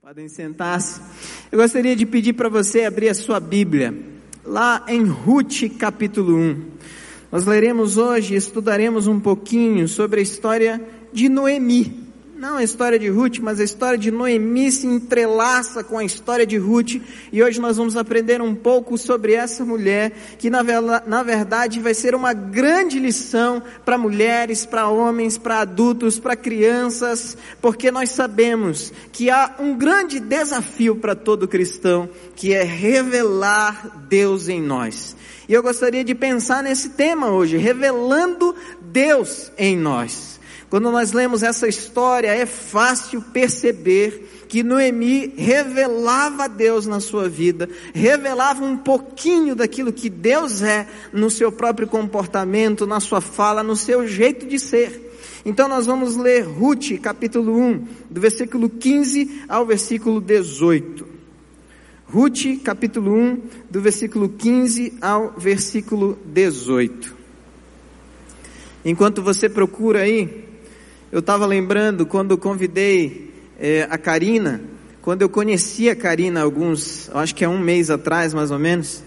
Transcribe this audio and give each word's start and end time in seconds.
Podem 0.00 0.28
sentar-se. 0.28 1.00
Eu 1.50 1.58
gostaria 1.58 1.96
de 1.96 2.06
pedir 2.06 2.34
para 2.34 2.48
você 2.48 2.84
abrir 2.84 3.08
a 3.08 3.14
sua 3.14 3.40
Bíblia, 3.40 3.92
lá 4.44 4.84
em 4.88 5.04
Ruth 5.04 5.68
capítulo 5.78 6.36
1. 6.36 6.64
Nós 7.32 7.44
leremos 7.44 7.96
hoje, 7.96 8.36
estudaremos 8.36 9.08
um 9.08 9.18
pouquinho 9.18 9.88
sobre 9.88 10.20
a 10.20 10.22
história 10.22 10.80
de 11.12 11.28
Noemi. 11.28 12.05
Não 12.38 12.58
a 12.58 12.62
história 12.62 12.98
de 12.98 13.08
Ruth, 13.08 13.38
mas 13.38 13.58
a 13.58 13.64
história 13.64 13.98
de 13.98 14.10
Noemi 14.10 14.70
se 14.70 14.86
entrelaça 14.86 15.82
com 15.82 15.96
a 15.96 16.04
história 16.04 16.46
de 16.46 16.58
Ruth. 16.58 17.00
E 17.32 17.42
hoje 17.42 17.58
nós 17.58 17.78
vamos 17.78 17.96
aprender 17.96 18.42
um 18.42 18.54
pouco 18.54 18.98
sobre 18.98 19.32
essa 19.32 19.64
mulher, 19.64 20.12
que 20.38 20.50
na, 20.50 20.62
na 21.06 21.22
verdade 21.22 21.80
vai 21.80 21.94
ser 21.94 22.14
uma 22.14 22.34
grande 22.34 22.98
lição 22.98 23.62
para 23.86 23.96
mulheres, 23.96 24.66
para 24.66 24.86
homens, 24.86 25.38
para 25.38 25.60
adultos, 25.60 26.18
para 26.18 26.36
crianças, 26.36 27.38
porque 27.62 27.90
nós 27.90 28.10
sabemos 28.10 28.92
que 29.10 29.30
há 29.30 29.54
um 29.58 29.74
grande 29.74 30.20
desafio 30.20 30.96
para 30.96 31.14
todo 31.14 31.48
cristão, 31.48 32.06
que 32.34 32.52
é 32.52 32.62
revelar 32.62 34.04
Deus 34.10 34.50
em 34.50 34.60
nós. 34.60 35.16
E 35.48 35.54
eu 35.54 35.62
gostaria 35.62 36.04
de 36.04 36.14
pensar 36.14 36.62
nesse 36.62 36.90
tema 36.90 37.30
hoje, 37.30 37.56
revelando 37.56 38.54
Deus 38.82 39.50
em 39.56 39.74
nós. 39.74 40.35
Quando 40.76 40.92
nós 40.92 41.12
lemos 41.12 41.42
essa 41.42 41.66
história, 41.66 42.28
é 42.28 42.44
fácil 42.44 43.22
perceber 43.22 44.44
que 44.46 44.62
Noemi 44.62 45.32
revelava 45.34 46.44
a 46.44 46.48
Deus 46.48 46.86
na 46.86 47.00
sua 47.00 47.30
vida, 47.30 47.66
revelava 47.94 48.62
um 48.62 48.76
pouquinho 48.76 49.56
daquilo 49.56 49.90
que 49.90 50.10
Deus 50.10 50.60
é 50.60 50.86
no 51.14 51.30
seu 51.30 51.50
próprio 51.50 51.88
comportamento, 51.88 52.86
na 52.86 53.00
sua 53.00 53.22
fala, 53.22 53.62
no 53.62 53.74
seu 53.74 54.06
jeito 54.06 54.46
de 54.46 54.58
ser. 54.58 55.16
Então 55.46 55.66
nós 55.66 55.86
vamos 55.86 56.14
ler 56.14 56.42
Ruth, 56.42 57.00
capítulo 57.00 57.58
1, 57.58 57.86
do 58.10 58.20
versículo 58.20 58.68
15 58.68 59.44
ao 59.48 59.64
versículo 59.64 60.20
18. 60.20 61.06
Ruth, 62.04 62.62
capítulo 62.62 63.14
1, 63.14 63.42
do 63.70 63.80
versículo 63.80 64.28
15 64.28 64.98
ao 65.00 65.32
versículo 65.38 66.18
18. 66.26 67.16
Enquanto 68.84 69.20
você 69.20 69.48
procura 69.48 70.02
aí, 70.02 70.45
eu 71.12 71.20
estava 71.20 71.46
lembrando 71.46 72.04
quando 72.04 72.36
convidei 72.36 73.32
é, 73.58 73.86
a 73.88 73.96
Karina, 73.96 74.60
quando 75.00 75.22
eu 75.22 75.28
conheci 75.28 75.88
a 75.88 75.94
Karina 75.94 76.42
alguns, 76.42 77.08
acho 77.14 77.34
que 77.34 77.44
é 77.44 77.48
um 77.48 77.58
mês 77.58 77.90
atrás 77.90 78.34
mais 78.34 78.50
ou 78.50 78.58
menos, 78.58 79.04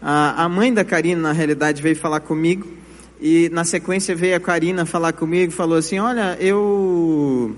a, 0.00 0.44
a 0.44 0.48
mãe 0.48 0.72
da 0.72 0.84
Karina 0.84 1.20
na 1.20 1.32
realidade 1.32 1.82
veio 1.82 1.96
falar 1.96 2.20
comigo 2.20 2.66
e 3.20 3.50
na 3.50 3.64
sequência 3.64 4.14
veio 4.14 4.36
a 4.36 4.40
Karina 4.40 4.86
falar 4.86 5.12
comigo 5.12 5.52
e 5.52 5.54
falou 5.54 5.76
assim, 5.76 5.98
olha, 5.98 6.36
eu 6.40 7.54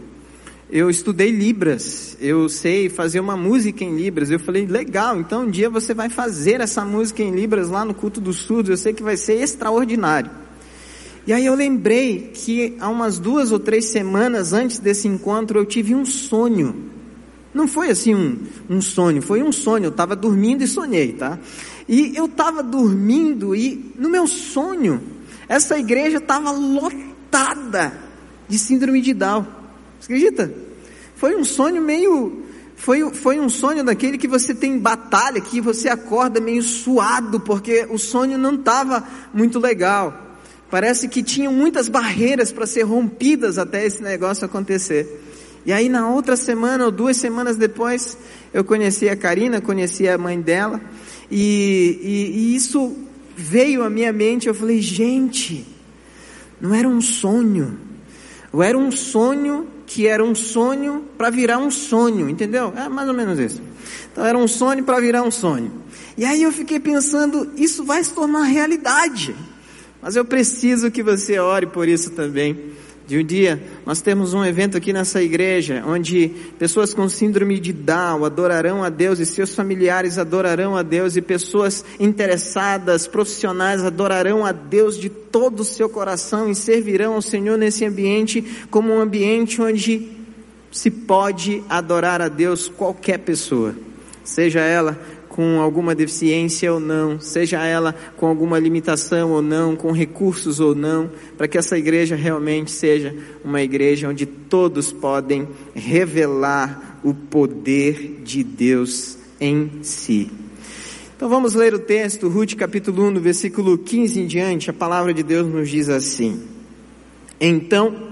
eu 0.71 0.89
estudei 0.89 1.31
Libras, 1.31 2.17
eu 2.19 2.49
sei 2.49 2.89
fazer 2.89 3.21
uma 3.21 3.37
música 3.37 3.84
em 3.84 3.95
Libras. 3.95 4.31
Eu 4.31 4.41
falei, 4.41 4.65
legal, 4.65 5.19
então 5.19 5.43
um 5.43 5.51
dia 5.51 5.69
você 5.69 5.93
vai 5.93 6.09
fazer 6.09 6.62
essa 6.62 6.83
música 6.83 7.23
em 7.23 7.31
Libras 7.31 7.69
lá 7.69 7.84
no 7.84 7.93
culto 7.93 8.23
dos 8.23 8.39
surdos, 8.39 8.71
eu 8.71 8.77
sei 8.79 8.95
que 8.95 9.03
vai 9.03 9.19
ser 9.19 9.34
extraordinário. 9.34 10.31
E 11.27 11.33
aí 11.33 11.47
eu 11.47 11.55
lembrei 11.55 12.33
que 12.34 12.77
há 12.81 12.89
umas 12.89 13.19
duas 13.19 13.53
ou 13.53 13.59
três 13.59 13.87
semanas 13.87 14.53
antes 14.53 14.78
desse 14.78 15.06
encontro 15.06 15.59
eu 15.59 15.65
tive 15.65 15.95
um 15.95 16.05
sonho. 16.05 16.91
Não 17.55 17.69
foi 17.69 17.91
assim 17.91 18.15
um, 18.15 18.39
um 18.69 18.81
sonho, 18.81 19.23
foi 19.23 19.43
um 19.43 19.53
sonho. 19.53 19.84
Eu 19.84 19.91
estava 19.91 20.17
dormindo 20.17 20.65
e 20.65 20.67
sonhei, 20.67 21.12
tá? 21.12 21.39
E 21.89 22.17
eu 22.17 22.25
estava 22.25 22.62
dormindo 22.62 23.55
e 23.55 23.93
no 23.97 24.09
meu 24.09 24.27
sonho, 24.27 25.00
essa 25.48 25.78
igreja 25.78 26.17
estava 26.17 26.50
lotada 26.50 27.93
de 28.48 28.59
síndrome 28.59 29.00
de 29.00 29.15
Down. 29.15 29.47
Você 30.00 30.12
acredita? 30.12 30.53
Foi 31.15 31.37
um 31.37 31.45
sonho 31.45 31.81
meio. 31.81 32.43
Foi, 32.75 33.15
foi 33.15 33.39
um 33.39 33.48
sonho 33.48 33.84
daquele 33.84 34.19
que 34.19 34.27
você 34.27 34.53
tem 34.53 34.77
batalha, 34.77 35.41
que 35.41 35.61
você 35.61 35.89
acorda 35.89 36.41
meio 36.41 36.65
suado, 36.65 37.39
porque 37.39 37.87
o 37.89 37.97
sonho 37.97 38.37
não 38.37 38.55
estava 38.55 39.06
muito 39.33 39.60
legal. 39.60 40.31
Parece 40.72 41.06
que 41.06 41.22
tinham 41.22 41.53
muitas 41.53 41.87
barreiras 41.87 42.50
para 42.50 42.66
ser 42.66 42.84
rompidas 42.84 43.59
até 43.59 43.84
esse 43.84 44.03
negócio 44.03 44.47
acontecer. 44.47 45.06
E 45.66 45.71
aí 45.71 45.87
na 45.87 46.09
outra 46.09 46.34
semana 46.34 46.87
ou 46.87 46.91
duas 46.91 47.19
semanas 47.19 47.59
depois, 47.59 48.16
eu 48.55 48.65
conheci 48.65 49.06
a 49.06 49.15
Karina, 49.15 49.60
conheci 49.60 50.09
a 50.09 50.16
mãe 50.16 50.41
dela, 50.41 50.81
e, 51.31 52.00
e, 52.03 52.38
e 52.38 52.56
isso 52.56 52.97
veio 53.37 53.84
à 53.84 53.91
minha 53.91 54.15
mente, 54.15 54.49
eu 54.49 54.55
falei, 54.55 54.81
gente, 54.81 55.66
não 56.59 56.75
era 56.75 56.89
um 56.89 57.03
sonho, 57.03 57.78
ou 58.50 58.62
era 58.62 58.78
um 58.78 58.91
sonho 58.91 59.69
que 59.87 60.06
era 60.06 60.25
um 60.25 60.34
sonho 60.34 61.04
para 61.19 61.28
virar 61.28 61.59
um 61.59 61.71
sonho, 61.71 62.31
entendeu? 62.31 62.72
É 62.75 62.89
mais 62.89 63.06
ou 63.06 63.15
menos 63.15 63.39
isso. 63.39 63.60
Então 64.10 64.25
era 64.25 64.39
um 64.39 64.49
sonho 64.49 64.83
para 64.83 64.99
virar 65.00 65.22
um 65.22 65.31
sonho. 65.31 65.71
E 66.16 66.25
aí 66.25 66.43
eu 66.43 66.50
fiquei 66.50 66.81
pensando, 66.81 67.53
isso 67.59 67.84
vai 67.84 68.03
se 68.03 68.15
tornar 68.15 68.44
realidade. 68.44 69.37
Mas 70.03 70.17
eu 70.17 70.25
preciso 70.25 70.91
que 70.91 71.03
você 71.03 71.39
ore 71.39 71.67
por 71.67 71.89
isso 71.89 72.11
também. 72.11 72.73
De 73.07 73.19
um 73.19 73.25
dia, 73.25 73.63
nós 73.85 74.01
temos 74.01 74.33
um 74.33 74.45
evento 74.45 74.77
aqui 74.77 74.93
nessa 74.93 75.23
igreja, 75.23 75.83
onde 75.87 76.29
pessoas 76.59 76.95
com 76.95 77.09
síndrome 77.09 77.59
de 77.59 77.73
Down 77.73 78.25
adorarão 78.25 78.83
a 78.83 78.89
Deus 78.89 79.19
e 79.19 79.27
seus 79.27 79.55
familiares 79.55 80.19
adorarão 80.19 80.77
a 80.77 80.83
Deus 80.83 81.17
e 81.17 81.21
pessoas 81.21 81.85
interessadas, 81.99 83.07
profissionais 83.07 83.85
adorarão 83.85 84.47
a 84.47 84.53
Deus 84.53 84.97
de 84.97 85.09
todo 85.09 85.61
o 85.61 85.65
seu 85.65 85.89
coração 85.89 86.49
e 86.49 86.55
servirão 86.55 87.15
ao 87.15 87.23
Senhor 87.23 87.59
nesse 87.59 87.84
ambiente 87.84 88.43
como 88.71 88.93
um 88.93 89.01
ambiente 89.01 89.61
onde 89.61 90.09
se 90.71 90.91
pode 90.91 91.63
adorar 91.69 92.23
a 92.23 92.29
Deus 92.29 92.69
qualquer 92.69 93.19
pessoa, 93.19 93.75
seja 94.25 94.61
ela 94.61 94.99
com 95.32 95.60
alguma 95.60 95.94
deficiência 95.94 96.72
ou 96.72 96.78
não, 96.78 97.19
seja 97.19 97.65
ela 97.65 97.94
com 98.16 98.26
alguma 98.26 98.59
limitação 98.59 99.32
ou 99.32 99.41
não, 99.41 99.75
com 99.75 99.91
recursos 99.91 100.60
ou 100.60 100.75
não, 100.75 101.10
para 101.38 101.48
que 101.48 101.56
essa 101.56 101.76
igreja 101.76 102.15
realmente 102.15 102.70
seja 102.70 103.16
uma 103.42 103.62
igreja 103.62 104.09
onde 104.09 104.26
todos 104.26 104.92
podem 104.92 105.48
revelar 105.75 107.00
o 107.03 107.15
poder 107.15 108.21
de 108.22 108.44
Deus 108.44 109.16
em 109.41 109.82
si. 109.82 110.31
Então 111.16 111.31
vamos 111.31 111.54
ler 111.54 111.72
o 111.72 111.78
texto, 111.78 112.28
Ruth 112.28 112.54
capítulo 112.54 113.04
1, 113.09 113.15
do 113.15 113.21
versículo 113.21 113.78
15 113.78 114.21
em 114.21 114.26
diante, 114.26 114.69
a 114.69 114.75
palavra 114.75 115.15
de 115.15 115.22
Deus 115.22 115.47
nos 115.47 115.71
diz 115.71 115.88
assim: 115.88 116.42
Então 117.41 118.10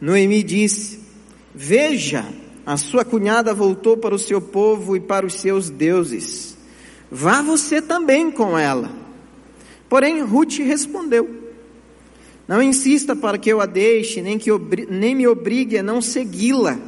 Noemi 0.00 0.42
disse: 0.42 0.98
Veja, 1.54 2.24
a 2.66 2.76
sua 2.76 3.04
cunhada 3.04 3.54
voltou 3.54 3.96
para 3.96 4.14
o 4.14 4.18
seu 4.18 4.40
povo 4.40 4.96
e 4.96 5.00
para 5.00 5.24
os 5.24 5.34
seus 5.34 5.70
deuses. 5.70 6.47
Vá 7.10 7.40
você 7.40 7.80
também 7.80 8.30
com 8.30 8.58
ela. 8.58 8.90
Porém, 9.88 10.20
Ruth 10.22 10.58
respondeu: 10.58 11.28
Não 12.46 12.62
insista 12.62 13.16
para 13.16 13.38
que 13.38 13.50
eu 13.50 13.60
a 13.60 13.66
deixe, 13.66 14.20
nem, 14.20 14.38
que 14.38 14.50
nem 14.90 15.14
me 15.14 15.26
obrigue 15.26 15.78
a 15.78 15.82
não 15.82 16.02
segui-la. 16.02 16.78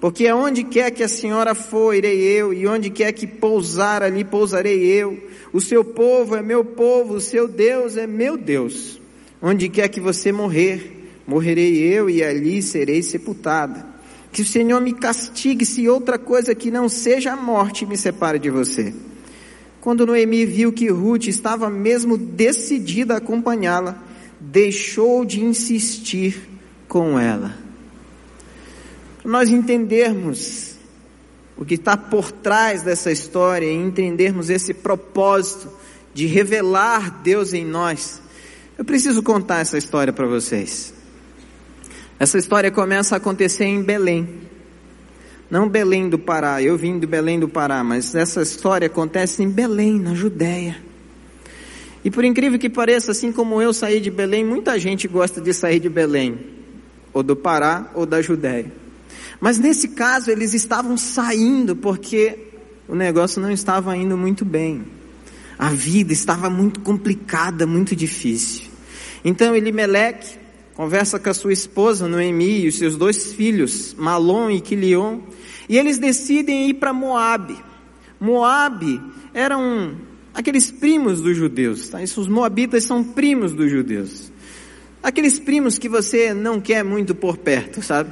Porque 0.00 0.26
aonde 0.26 0.64
quer 0.64 0.90
que 0.90 1.04
a 1.04 1.08
senhora 1.08 1.54
for, 1.54 1.94
irei 1.94 2.20
eu, 2.20 2.52
e 2.52 2.66
onde 2.66 2.90
quer 2.90 3.12
que 3.12 3.24
pousar, 3.24 4.02
ali 4.02 4.24
pousarei 4.24 4.84
eu. 4.84 5.16
O 5.52 5.60
seu 5.60 5.84
povo 5.84 6.34
é 6.34 6.42
meu 6.42 6.64
povo, 6.64 7.14
o 7.14 7.20
seu 7.20 7.46
Deus 7.46 7.96
é 7.96 8.04
meu 8.04 8.36
Deus. 8.36 9.00
Onde 9.40 9.68
quer 9.68 9.88
que 9.88 10.00
você 10.00 10.32
morrer, 10.32 11.08
morrerei 11.24 11.78
eu, 11.78 12.10
e 12.10 12.22
ali 12.22 12.60
serei 12.60 13.00
sepultada. 13.00 13.86
Que 14.32 14.42
o 14.42 14.44
Senhor 14.44 14.80
me 14.80 14.92
castigue 14.92 15.64
se 15.64 15.88
outra 15.88 16.18
coisa 16.18 16.52
que 16.52 16.68
não 16.68 16.88
seja 16.88 17.34
a 17.34 17.36
morte 17.36 17.86
me 17.86 17.96
separe 17.96 18.40
de 18.40 18.50
você. 18.50 18.92
Quando 19.82 20.06
Noemi 20.06 20.46
viu 20.46 20.72
que 20.72 20.88
Ruth 20.88 21.26
estava 21.26 21.68
mesmo 21.68 22.16
decidida 22.16 23.14
a 23.14 23.16
acompanhá-la, 23.16 24.00
deixou 24.38 25.24
de 25.24 25.42
insistir 25.42 26.40
com 26.86 27.18
ela. 27.18 27.52
Para 29.20 29.32
nós 29.32 29.48
entendermos 29.48 30.76
o 31.56 31.64
que 31.64 31.74
está 31.74 31.96
por 31.96 32.30
trás 32.30 32.82
dessa 32.82 33.10
história 33.10 33.66
e 33.66 33.74
entendermos 33.74 34.50
esse 34.50 34.72
propósito 34.72 35.68
de 36.14 36.26
revelar 36.26 37.20
Deus 37.20 37.52
em 37.52 37.64
nós, 37.64 38.22
eu 38.78 38.84
preciso 38.84 39.20
contar 39.20 39.62
essa 39.62 39.76
história 39.76 40.12
para 40.12 40.28
vocês. 40.28 40.94
Essa 42.20 42.38
história 42.38 42.70
começa 42.70 43.16
a 43.16 43.18
acontecer 43.18 43.64
em 43.64 43.82
Belém. 43.82 44.42
Não 45.52 45.68
Belém 45.68 46.08
do 46.08 46.18
Pará, 46.18 46.62
eu 46.62 46.78
vim 46.78 46.98
de 46.98 47.06
Belém 47.06 47.38
do 47.38 47.46
Pará, 47.46 47.84
mas 47.84 48.14
essa 48.14 48.40
história 48.40 48.86
acontece 48.86 49.42
em 49.42 49.50
Belém, 49.50 50.00
na 50.00 50.14
Judéia. 50.14 50.78
E 52.02 52.10
por 52.10 52.24
incrível 52.24 52.58
que 52.58 52.70
pareça, 52.70 53.10
assim 53.10 53.30
como 53.30 53.60
eu 53.60 53.74
saí 53.74 54.00
de 54.00 54.10
Belém, 54.10 54.46
muita 54.46 54.80
gente 54.80 55.06
gosta 55.06 55.42
de 55.42 55.52
sair 55.52 55.78
de 55.78 55.90
Belém, 55.90 56.38
ou 57.12 57.22
do 57.22 57.36
Pará, 57.36 57.90
ou 57.94 58.06
da 58.06 58.22
Judéia. 58.22 58.72
Mas 59.38 59.58
nesse 59.58 59.88
caso, 59.88 60.30
eles 60.30 60.54
estavam 60.54 60.96
saindo 60.96 61.76
porque 61.76 62.38
o 62.88 62.94
negócio 62.94 63.38
não 63.38 63.50
estava 63.50 63.94
indo 63.94 64.16
muito 64.16 64.46
bem. 64.46 64.82
A 65.58 65.68
vida 65.68 66.14
estava 66.14 66.48
muito 66.48 66.80
complicada, 66.80 67.66
muito 67.66 67.94
difícil. 67.94 68.62
Então 69.22 69.54
Elimeleque 69.54 70.38
conversa 70.72 71.18
com 71.18 71.28
a 71.28 71.34
sua 71.34 71.52
esposa 71.52 72.08
Noemi 72.08 72.60
e 72.62 72.68
os 72.68 72.78
seus 72.78 72.96
dois 72.96 73.34
filhos, 73.34 73.94
Malom 73.98 74.50
e 74.50 74.58
Quilion, 74.58 75.20
E 75.72 75.78
eles 75.78 75.96
decidem 75.96 76.68
ir 76.68 76.74
para 76.74 76.92
Moabe. 76.92 77.56
Moabe 78.20 79.00
eram 79.32 79.96
aqueles 80.34 80.70
primos 80.70 81.22
dos 81.22 81.34
judeus, 81.34 81.88
tá? 81.88 81.98
Os 82.02 82.28
moabitas 82.28 82.84
são 82.84 83.02
primos 83.02 83.54
dos 83.54 83.70
judeus. 83.70 84.30
Aqueles 85.02 85.38
primos 85.38 85.78
que 85.78 85.88
você 85.88 86.34
não 86.34 86.60
quer 86.60 86.84
muito 86.84 87.14
por 87.14 87.38
perto, 87.38 87.80
sabe? 87.80 88.10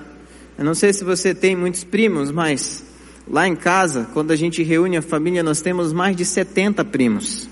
Eu 0.57 0.65
não 0.65 0.75
sei 0.75 0.95
se 0.95 1.05
você 1.05 1.35
tem 1.35 1.55
muitos 1.55 1.85
primos, 1.85 2.33
mas 2.33 2.83
lá 3.29 3.47
em 3.47 3.55
casa, 3.55 4.09
quando 4.15 4.31
a 4.31 4.37
gente 4.37 4.63
reúne 4.63 4.97
a 4.97 5.03
família, 5.03 5.43
nós 5.43 5.61
temos 5.61 5.93
mais 5.93 6.17
de 6.17 6.25
70 6.25 6.83
primos. 6.87 7.47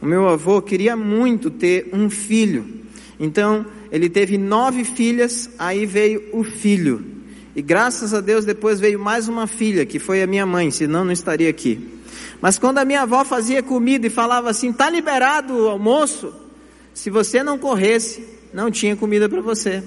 O 0.00 0.06
meu 0.06 0.26
avô 0.26 0.62
queria 0.62 0.96
muito 0.96 1.50
ter 1.50 1.90
um 1.92 2.08
filho, 2.08 2.64
então 3.20 3.66
ele 3.92 4.08
teve 4.08 4.38
nove 4.38 4.84
filhas, 4.84 5.50
aí 5.58 5.84
veio 5.84 6.30
o 6.32 6.42
filho. 6.42 7.13
E 7.54 7.62
graças 7.62 8.12
a 8.12 8.20
Deus 8.20 8.44
depois 8.44 8.80
veio 8.80 8.98
mais 8.98 9.28
uma 9.28 9.46
filha, 9.46 9.86
que 9.86 9.98
foi 9.98 10.22
a 10.22 10.26
minha 10.26 10.44
mãe, 10.44 10.70
senão 10.70 11.04
não 11.04 11.12
estaria 11.12 11.48
aqui. 11.48 12.00
Mas 12.40 12.58
quando 12.58 12.78
a 12.78 12.84
minha 12.84 13.02
avó 13.02 13.24
fazia 13.24 13.62
comida 13.62 14.06
e 14.06 14.10
falava 14.10 14.50
assim: 14.50 14.72
"Tá 14.72 14.90
liberado 14.90 15.54
o 15.54 15.68
almoço", 15.68 16.34
se 16.92 17.10
você 17.10 17.42
não 17.42 17.58
corresse, 17.58 18.26
não 18.52 18.70
tinha 18.70 18.96
comida 18.96 19.28
para 19.28 19.40
você 19.40 19.82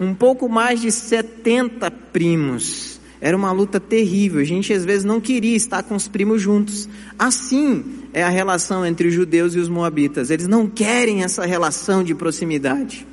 um 0.00 0.14
pouco 0.14 0.48
mais 0.48 0.80
de 0.80 0.90
70 0.90 1.90
primos. 1.90 2.98
Era 3.20 3.36
uma 3.36 3.52
luta 3.52 3.78
terrível. 3.78 4.40
A 4.40 4.44
gente 4.44 4.72
às 4.72 4.82
vezes 4.82 5.04
não 5.04 5.20
queria 5.20 5.54
estar 5.54 5.82
com 5.82 5.94
os 5.94 6.08
primos 6.08 6.40
juntos. 6.40 6.88
Assim 7.18 7.84
é 8.14 8.22
a 8.22 8.30
relação 8.30 8.84
entre 8.84 9.08
os 9.08 9.14
judeus 9.14 9.54
e 9.54 9.58
os 9.58 9.68
moabitas. 9.68 10.30
Eles 10.30 10.48
não 10.48 10.66
querem 10.66 11.22
essa 11.22 11.44
relação 11.44 12.02
de 12.02 12.14
proximidade. 12.14 13.06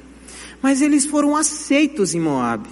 Mas 0.62 0.81
eles 0.81 1.06
foram 1.06 1.36
aceitos 1.36 2.15
em 2.15 2.21
Moabe. 2.21 2.69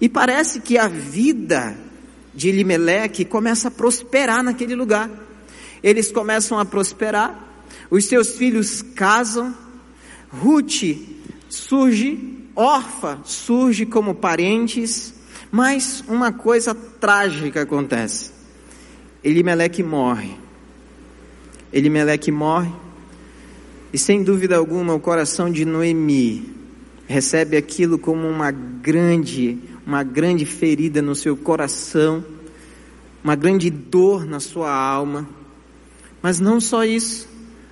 E 0.00 0.08
parece 0.08 0.60
que 0.60 0.78
a 0.78 0.88
vida 0.88 1.76
de 2.34 2.48
Elimeleque 2.48 3.24
começa 3.24 3.68
a 3.68 3.70
prosperar 3.70 4.42
naquele 4.42 4.74
lugar. 4.74 5.10
Eles 5.82 6.10
começam 6.10 6.58
a 6.58 6.64
prosperar, 6.64 7.38
os 7.90 8.06
seus 8.06 8.36
filhos 8.36 8.82
casam, 8.82 9.54
Ruth 10.30 10.82
surge 11.48 12.34
Orfa 12.56 13.18
surge 13.24 13.84
como 13.84 14.14
parentes, 14.14 15.12
mas 15.50 16.04
uma 16.06 16.32
coisa 16.32 16.72
trágica 16.74 17.62
acontece. 17.62 18.30
Elimeleque 19.24 19.82
morre. 19.82 20.36
Elimeleque 21.72 22.30
morre, 22.30 22.72
e 23.92 23.98
sem 23.98 24.22
dúvida 24.22 24.56
alguma 24.56 24.94
o 24.94 25.00
coração 25.00 25.50
de 25.50 25.64
Noemi 25.64 26.54
recebe 27.08 27.56
aquilo 27.56 27.98
como 27.98 28.28
uma 28.28 28.52
grande, 28.52 29.58
uma 29.86 30.02
grande 30.02 30.46
ferida 30.46 31.02
no 31.02 31.14
seu 31.14 31.36
coração, 31.36 32.24
uma 33.22 33.34
grande 33.34 33.70
dor 33.70 34.24
na 34.24 34.40
sua 34.40 34.72
alma. 34.72 35.28
Mas 36.22 36.40
não 36.40 36.60
só 36.60 36.84
isso. 36.84 37.28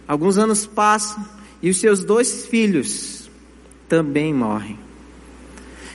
Alguns 0.07 0.37
anos 0.37 0.67
passam 0.67 1.25
e 1.63 1.71
os 1.71 1.79
seus 1.79 2.05
dois 2.05 2.47
filhos 2.47 3.31
também 3.89 4.33
morrem. 4.35 4.79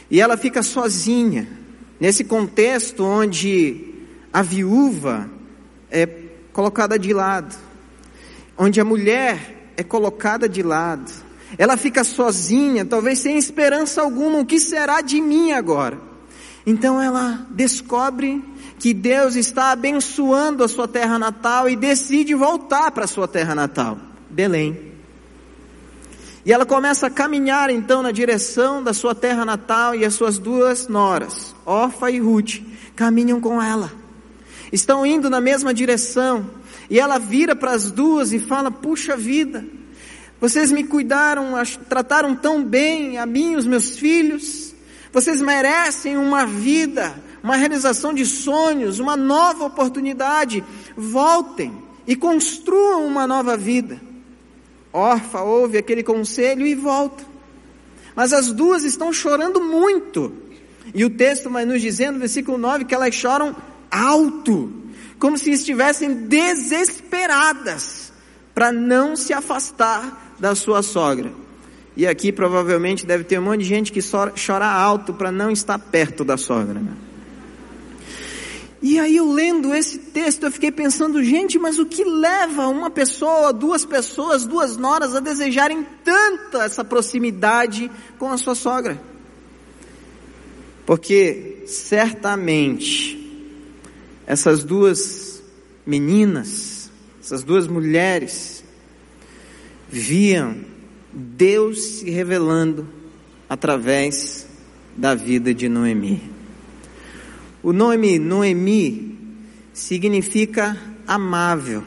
E 0.09 0.21
ela 0.21 0.37
fica 0.37 0.63
sozinha, 0.63 1.47
nesse 1.99 2.23
contexto 2.23 3.03
onde 3.03 3.93
a 4.31 4.41
viúva 4.41 5.29
é 5.91 6.05
colocada 6.53 6.97
de 6.97 7.13
lado, 7.13 7.55
onde 8.57 8.79
a 8.79 8.85
mulher 8.85 9.71
é 9.75 9.83
colocada 9.83 10.47
de 10.47 10.63
lado. 10.63 11.11
Ela 11.57 11.77
fica 11.77 12.03
sozinha, 12.03 12.83
talvez 12.83 13.19
sem 13.19 13.37
esperança 13.37 14.01
alguma, 14.01 14.39
o 14.39 14.45
que 14.45 14.59
será 14.59 15.01
de 15.01 15.21
mim 15.21 15.51
agora? 15.51 15.99
Então 16.65 17.01
ela 17.01 17.45
descobre 17.51 18.43
que 18.79 18.93
Deus 18.93 19.35
está 19.35 19.71
abençoando 19.71 20.63
a 20.63 20.67
sua 20.67 20.87
terra 20.87 21.17
natal 21.17 21.69
e 21.69 21.75
decide 21.75 22.33
voltar 22.33 22.91
para 22.91 23.05
a 23.05 23.07
sua 23.07 23.27
terra 23.27 23.55
natal, 23.55 23.97
Belém. 24.29 24.87
E 26.45 26.51
ela 26.51 26.65
começa 26.65 27.07
a 27.07 27.09
caminhar 27.09 27.69
então 27.69 28.01
na 28.01 28.11
direção 28.11 28.83
da 28.83 28.93
sua 28.93 29.13
terra 29.13 29.43
natal 29.43 29.95
e 29.95 30.05
as 30.05 30.13
suas 30.13 30.37
duas 30.37 30.87
noras, 30.87 31.55
Orfa 31.65 32.09
e 32.11 32.19
Ruth, 32.19 32.61
caminham 32.95 33.39
com 33.41 33.61
ela. 33.61 33.91
Estão 34.71 35.05
indo 35.05 35.29
na 35.29 35.39
mesma 35.39 35.73
direção. 35.73 36.49
E 36.89 36.99
ela 36.99 37.17
vira 37.17 37.55
para 37.55 37.71
as 37.71 37.91
duas 37.91 38.31
e 38.31 38.39
fala: 38.39 38.71
Puxa 38.71 39.15
vida, 39.15 39.65
vocês 40.39 40.71
me 40.71 40.83
cuidaram, 40.83 41.53
trataram 41.89 42.35
tão 42.35 42.63
bem 42.63 43.17
a 43.17 43.25
mim 43.25 43.53
e 43.53 43.55
os 43.55 43.65
meus 43.65 43.97
filhos. 43.97 44.73
Vocês 45.11 45.41
merecem 45.41 46.15
uma 46.15 46.45
vida, 46.45 47.15
uma 47.41 47.55
realização 47.55 48.13
de 48.13 48.25
sonhos, 48.25 48.99
uma 48.99 49.17
nova 49.17 49.65
oportunidade. 49.65 50.63
Voltem 50.95 51.75
e 52.05 52.15
construam 52.15 53.07
uma 53.07 53.25
nova 53.25 53.57
vida. 53.57 53.99
Orfa 54.93 55.41
ouve 55.41 55.77
aquele 55.77 56.03
conselho 56.03 56.67
e 56.67 56.75
volta. 56.75 57.25
Mas 58.15 58.31
as 58.31 58.51
duas 58.51 58.83
estão 58.83 59.11
chorando 59.11 59.59
muito. 59.59 60.31
E 60.93 61.03
o 61.03 61.09
texto 61.09 61.49
vai 61.49 61.65
nos 61.65 61.81
dizendo, 61.81 62.19
versículo 62.19 62.57
9, 62.57 62.85
que 62.85 62.93
elas 62.93 63.13
choram 63.13 63.55
alto, 63.89 64.71
como 65.19 65.37
se 65.37 65.51
estivessem 65.51 66.13
desesperadas 66.13 68.13
para 68.53 68.71
não 68.71 69.15
se 69.15 69.33
afastar 69.33 70.26
da 70.39 70.55
sua 70.55 70.81
sogra. 70.81 71.31
E 71.95 72.05
aqui 72.05 72.31
provavelmente 72.31 73.05
deve 73.05 73.23
ter 73.23 73.39
um 73.39 73.43
monte 73.43 73.61
de 73.61 73.65
gente 73.65 73.91
que 73.91 73.99
chora 74.01 74.67
alto 74.67 75.13
para 75.13 75.31
não 75.31 75.49
estar 75.49 75.79
perto 75.79 76.23
da 76.23 76.37
sogra. 76.37 76.79
Né? 76.79 76.91
E 78.81 78.99
aí 78.99 79.17
eu 79.17 79.31
lendo 79.31 79.73
esse 79.73 79.97
texto 79.97 80.43
eu 80.43 80.51
fiquei 80.51 80.71
pensando, 80.71 81.23
gente, 81.23 81.57
mas 81.57 81.79
o 81.79 81.85
que 81.85 82.03
leva 82.03 82.67
uma 82.67 82.91
pessoa, 82.91 83.51
duas 83.51 83.83
pessoas, 83.83 84.45
duas 84.45 84.77
noras 84.77 85.15
a 85.15 85.19
desejarem 85.19 85.83
tanta 86.03 86.65
essa 86.65 86.85
proximidade 86.85 87.89
com 88.19 88.31
a 88.31 88.37
sua 88.37 88.53
sogra? 88.53 89.01
Porque 90.85 91.63
certamente 91.65 93.17
essas 94.27 94.63
duas 94.63 95.41
meninas, 95.85 96.91
essas 97.19 97.43
duas 97.43 97.65
mulheres 97.65 98.56
viam 99.89 100.55
Deus 101.13 101.81
se 101.81 102.09
revelando 102.09 102.87
através 103.49 104.47
da 104.95 105.15
vida 105.15 105.53
de 105.53 105.69
Noemi. 105.69 106.21
O 107.63 107.71
nome 107.73 108.19
Noemi 108.19 109.17
significa 109.73 110.77
amável, 111.07 111.83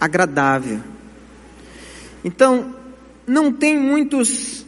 agradável. 0.00 0.80
Então, 2.24 2.74
não 3.26 3.52
tem 3.52 3.78
muitos 3.78 4.66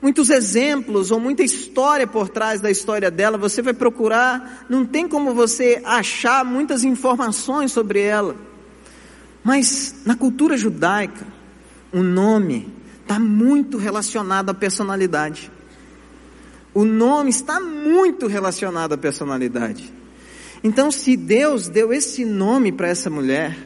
muitos 0.00 0.30
exemplos 0.30 1.10
ou 1.10 1.18
muita 1.18 1.42
história 1.42 2.06
por 2.06 2.28
trás 2.28 2.60
da 2.60 2.70
história 2.70 3.10
dela. 3.10 3.36
Você 3.38 3.60
vai 3.60 3.74
procurar, 3.74 4.66
não 4.68 4.84
tem 4.84 5.08
como 5.08 5.34
você 5.34 5.82
achar 5.84 6.44
muitas 6.44 6.84
informações 6.84 7.72
sobre 7.72 8.02
ela. 8.02 8.36
Mas 9.46 9.94
na 10.04 10.16
cultura 10.16 10.56
judaica, 10.56 11.24
o 11.92 12.02
nome 12.02 12.68
está 13.00 13.16
muito 13.16 13.78
relacionado 13.78 14.50
à 14.50 14.54
personalidade. 14.54 15.52
O 16.74 16.84
nome 16.84 17.30
está 17.30 17.60
muito 17.60 18.26
relacionado 18.26 18.94
à 18.94 18.98
personalidade. 18.98 19.94
Então, 20.64 20.90
se 20.90 21.16
Deus 21.16 21.68
deu 21.68 21.92
esse 21.92 22.24
nome 22.24 22.72
para 22.72 22.88
essa 22.88 23.08
mulher, 23.08 23.56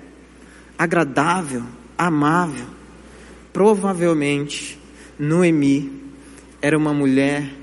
agradável, 0.77 1.63
amável, 1.97 2.67
provavelmente 3.51 4.79
Noemi 5.19 5.91
era 6.61 6.77
uma 6.77 6.93
mulher 6.93 7.55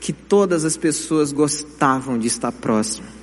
que 0.00 0.14
todas 0.14 0.64
as 0.64 0.78
pessoas 0.78 1.30
gostavam 1.30 2.18
de 2.18 2.26
estar 2.26 2.52
próxima. 2.52 3.15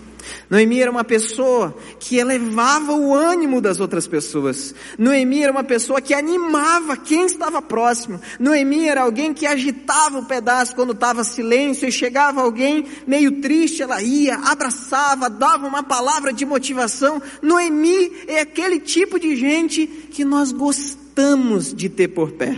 Noemi 0.50 0.80
era 0.80 0.92
uma 0.92 1.04
pessoa 1.04 1.76
que 2.00 2.18
elevava 2.18 2.94
o 2.94 3.14
ânimo 3.14 3.62
das 3.62 3.80
outras 3.80 4.08
pessoas. 4.08 4.74
Noemi 4.98 5.44
era 5.44 5.52
uma 5.52 5.64
pessoa 5.64 6.02
que 6.02 6.14
animava 6.14 6.98
quem 6.98 7.26
estava 7.26 7.62
próximo. 7.62 8.20
Noemi 8.40 8.88
era 8.88 9.02
alguém 9.02 9.34
que 9.34 9.46
agitava 9.46 10.20
o 10.20 10.26
pedaço 10.26 10.76
quando 10.76 10.94
estava 10.94 11.24
silêncio 11.24 11.88
e 11.88 11.92
chegava 11.92 12.42
alguém 12.42 12.86
meio 13.08 13.42
triste, 13.42 13.82
ela 13.82 14.02
ia, 14.02 14.36
abraçava, 14.36 15.30
dava 15.30 15.68
uma 15.68 15.84
palavra 15.84 16.32
de 16.34 16.46
motivação. 16.46 17.22
Noemi 17.42 18.12
é 18.28 18.42
aquele 18.42 18.80
tipo 18.80 19.20
de 19.20 19.36
gente 19.36 19.88
que 19.88 20.24
nós 20.24 20.52
gostamos 20.52 21.74
de 21.74 21.90
ter 21.90 22.10
por 22.10 22.32
perto. 22.32 22.58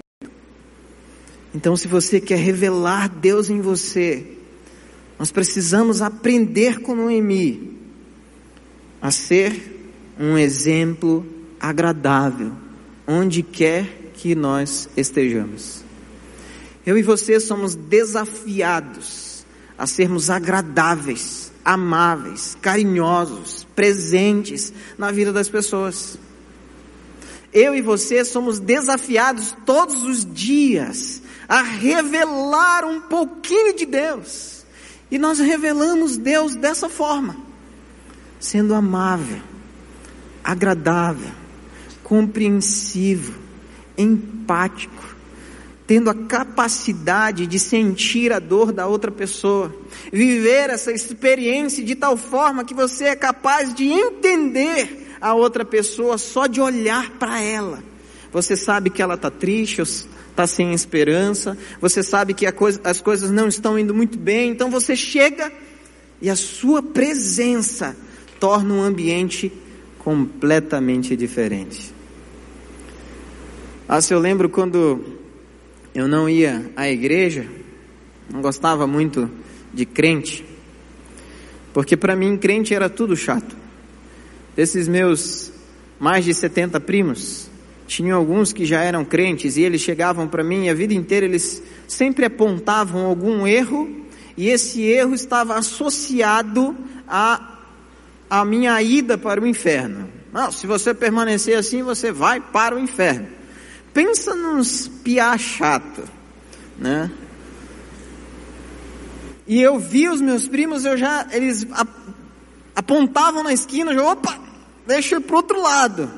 Então, 1.53 1.77
se 1.77 1.87
você 1.87 2.19
quer 2.19 2.37
revelar 2.37 3.07
Deus 3.07 3.49
em 3.49 3.61
você, 3.61 4.27
nós 5.17 5.31
precisamos 5.31 6.01
aprender 6.01 6.79
com 6.81 6.95
Noemi 6.95 7.77
a 9.01 9.11
ser 9.11 9.89
um 10.19 10.37
exemplo 10.37 11.25
agradável, 11.59 12.51
onde 13.07 13.43
quer 13.43 14.11
que 14.13 14.35
nós 14.35 14.89
estejamos. 14.95 15.83
Eu 16.85 16.97
e 16.97 17.01
você 17.01 17.39
somos 17.39 17.75
desafiados 17.75 19.45
a 19.77 19.85
sermos 19.87 20.29
agradáveis 20.29 21.45
amáveis, 21.65 22.55
carinhosos, 22.61 23.65
presentes 23.75 24.71
na 24.97 25.11
vida 25.11 25.33
das 25.33 25.49
pessoas. 25.49 26.17
Eu 27.51 27.73
e 27.73 27.81
você 27.81 28.23
somos 28.23 28.59
desafiados 28.59 29.55
todos 29.65 30.03
os 30.03 30.23
dias 30.23 31.21
a 31.49 31.63
revelar 31.63 32.85
um 32.85 33.01
pouquinho 33.01 33.75
de 33.75 33.85
Deus. 33.87 34.54
E 35.09 35.17
nós 35.17 35.39
revelamos 35.39 36.17
Deus 36.17 36.55
dessa 36.55 36.89
forma, 36.89 37.35
sendo 38.39 38.73
amável, 38.73 39.41
agradável, 40.43 41.31
compreensivo, 42.03 43.33
empático, 43.97 45.15
tendo 45.87 46.09
a 46.09 46.15
capacidade 46.15 47.45
de 47.45 47.59
sentir 47.59 48.33
a 48.33 48.39
dor 48.39 48.71
da 48.71 48.87
outra 48.87 49.11
pessoa, 49.11 49.73
viver 50.11 50.69
essa 50.71 50.91
experiência 50.91 51.83
de 51.83 51.95
tal 51.95 52.17
forma 52.17 52.65
que 52.65 52.73
você 52.73 53.05
é 53.05 53.15
capaz 53.15 53.73
de 53.73 53.85
entender 53.85 55.15
a 55.21 55.33
outra 55.33 55.63
pessoa 55.63 56.17
só 56.17 56.47
de 56.47 56.59
olhar 56.59 57.11
para 57.11 57.41
ela. 57.41 57.83
Você 58.31 58.57
sabe 58.57 58.89
que 58.89 59.01
ela 59.01 59.13
está 59.13 59.29
triste, 59.31 59.81
está 60.35 60.45
sem 60.45 60.73
esperança, 60.73 61.57
você 61.79 62.03
sabe 62.03 62.33
que 62.33 62.49
coisa, 62.51 62.81
as 62.83 62.99
coisas 62.99 63.31
não 63.31 63.47
estão 63.47 63.79
indo 63.79 63.93
muito 63.93 64.17
bem, 64.17 64.51
então 64.51 64.69
você 64.69 64.93
chega 64.93 65.49
e 66.21 66.29
a 66.29 66.35
sua 66.35 66.83
presença 66.83 67.95
torna 68.37 68.73
um 68.73 68.83
ambiente 68.83 69.49
completamente 69.97 71.15
diferente. 71.15 71.93
Ah, 73.87 74.01
se 74.01 74.13
eu 74.13 74.19
lembro 74.19 74.49
quando 74.49 75.05
eu 75.93 76.05
não 76.05 76.27
ia 76.27 76.69
à 76.75 76.89
igreja, 76.89 77.47
não 78.29 78.41
gostava 78.41 78.85
muito 78.85 79.29
de 79.73 79.85
crente, 79.85 80.43
porque 81.73 81.95
para 81.95 82.13
mim 82.13 82.35
crente 82.35 82.73
era 82.73 82.89
tudo 82.89 83.15
chato. 83.15 83.55
Desses 84.53 84.87
meus 84.87 85.51
mais 85.97 86.25
de 86.25 86.33
70 86.33 86.79
primos, 86.81 87.49
tinham 87.87 88.17
alguns 88.17 88.51
que 88.51 88.65
já 88.65 88.81
eram 88.81 89.05
crentes 89.05 89.57
e 89.57 89.61
eles 89.61 89.81
chegavam 89.81 90.27
para 90.27 90.43
mim 90.43 90.65
e 90.65 90.69
a 90.69 90.73
vida 90.73 90.93
inteira 90.93 91.25
eles 91.25 91.61
sempre 91.87 92.25
apontavam 92.25 93.05
algum 93.05 93.45
erro 93.45 93.89
e 94.35 94.49
esse 94.49 94.81
erro 94.81 95.13
estava 95.13 95.55
associado 95.55 96.75
a 97.07 97.55
a 98.29 98.43
minha 98.43 98.81
ida 98.81 99.17
para 99.17 99.39
o 99.39 99.47
inferno. 99.47 100.09
Não, 100.33 100.51
se 100.51 100.67
você 100.67 100.93
permanecer 100.93 101.57
assim, 101.57 101.83
você 101.83 102.11
vai 102.11 102.41
para 102.41 102.75
o 102.75 102.79
inferno. 102.79 103.27
Pensa 103.93 104.35
nos 104.35 104.87
piá 104.87 105.37
chato, 105.37 106.03
né? 106.77 107.09
E 109.47 109.61
eu 109.61 109.79
vi 109.79 110.09
os 110.09 110.19
meus 110.19 110.47
primos, 110.47 110.85
eu 110.85 110.97
já, 110.97 111.27
eles 111.31 111.65
apontavam 112.75 113.43
na 113.43 113.53
esquina, 113.53 113.93
eu, 113.93 114.05
opa, 114.05 114.37
deixa 114.85 115.15
eu 115.15 115.19
ir 115.19 115.23
pro 115.23 115.37
outro 115.37 115.61
lado. 115.61 116.11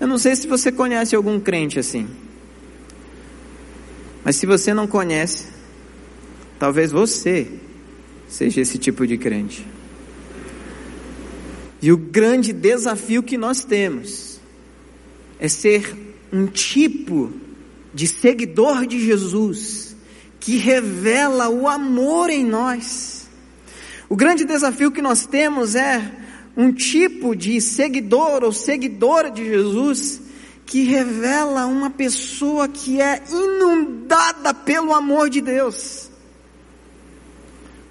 Eu 0.00 0.08
não 0.08 0.16
sei 0.16 0.34
se 0.34 0.46
você 0.46 0.72
conhece 0.72 1.14
algum 1.14 1.38
crente 1.38 1.78
assim. 1.78 2.08
Mas 4.24 4.36
se 4.36 4.46
você 4.46 4.72
não 4.72 4.86
conhece, 4.86 5.48
talvez 6.58 6.90
você 6.90 7.46
seja 8.26 8.62
esse 8.62 8.78
tipo 8.78 9.06
de 9.06 9.18
crente. 9.18 9.66
E 11.82 11.92
o 11.92 11.98
grande 11.98 12.52
desafio 12.52 13.22
que 13.22 13.36
nós 13.36 13.62
temos 13.62 14.40
é 15.38 15.48
ser 15.48 15.94
um 16.32 16.46
tipo 16.46 17.32
de 17.92 18.06
seguidor 18.06 18.86
de 18.86 19.04
Jesus 19.04 19.96
que 20.38 20.56
revela 20.56 21.48
o 21.50 21.68
amor 21.68 22.30
em 22.30 22.44
nós. 22.44 23.28
O 24.08 24.16
grande 24.16 24.44
desafio 24.44 24.90
que 24.90 25.02
nós 25.02 25.26
temos 25.26 25.74
é 25.74 26.10
um 26.56 26.72
tipo 26.72 27.34
de 27.34 27.60
seguidor 27.60 28.42
ou 28.44 28.52
seguidora 28.52 29.30
de 29.30 29.44
Jesus 29.44 30.20
que 30.66 30.82
revela 30.84 31.66
uma 31.66 31.90
pessoa 31.90 32.68
que 32.68 33.00
é 33.00 33.22
inundada 33.30 34.54
pelo 34.54 34.94
amor 34.94 35.28
de 35.28 35.40
Deus. 35.40 36.10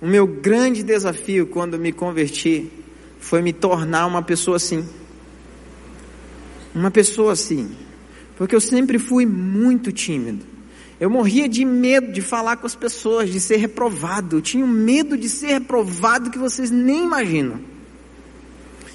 O 0.01 0.07
meu 0.07 0.25
grande 0.25 0.81
desafio 0.81 1.47
quando 1.47 1.77
me 1.77 1.91
converti 1.91 2.71
foi 3.19 3.41
me 3.41 3.51
tornar 3.51 4.05
uma 4.05 4.21
pessoa 4.21 4.57
assim 4.57 4.87
uma 6.73 6.91
pessoa 6.91 7.33
assim, 7.33 7.69
porque 8.37 8.55
eu 8.55 8.61
sempre 8.61 8.99
fui 8.99 9.25
muito 9.25 9.91
tímido. 9.91 10.45
Eu 10.99 11.09
morria 11.09 11.47
de 11.47 11.63
medo 11.63 12.11
de 12.11 12.21
falar 12.21 12.57
com 12.57 12.67
as 12.67 12.75
pessoas, 12.75 13.29
de 13.29 13.39
ser 13.39 13.55
reprovado. 13.57 14.37
Eu 14.37 14.41
tinha 14.41 14.65
medo 14.65 15.17
de 15.17 15.29
ser 15.29 15.47
reprovado 15.47 16.29
que 16.29 16.37
vocês 16.37 16.69
nem 16.69 17.05
imaginam. 17.05 17.59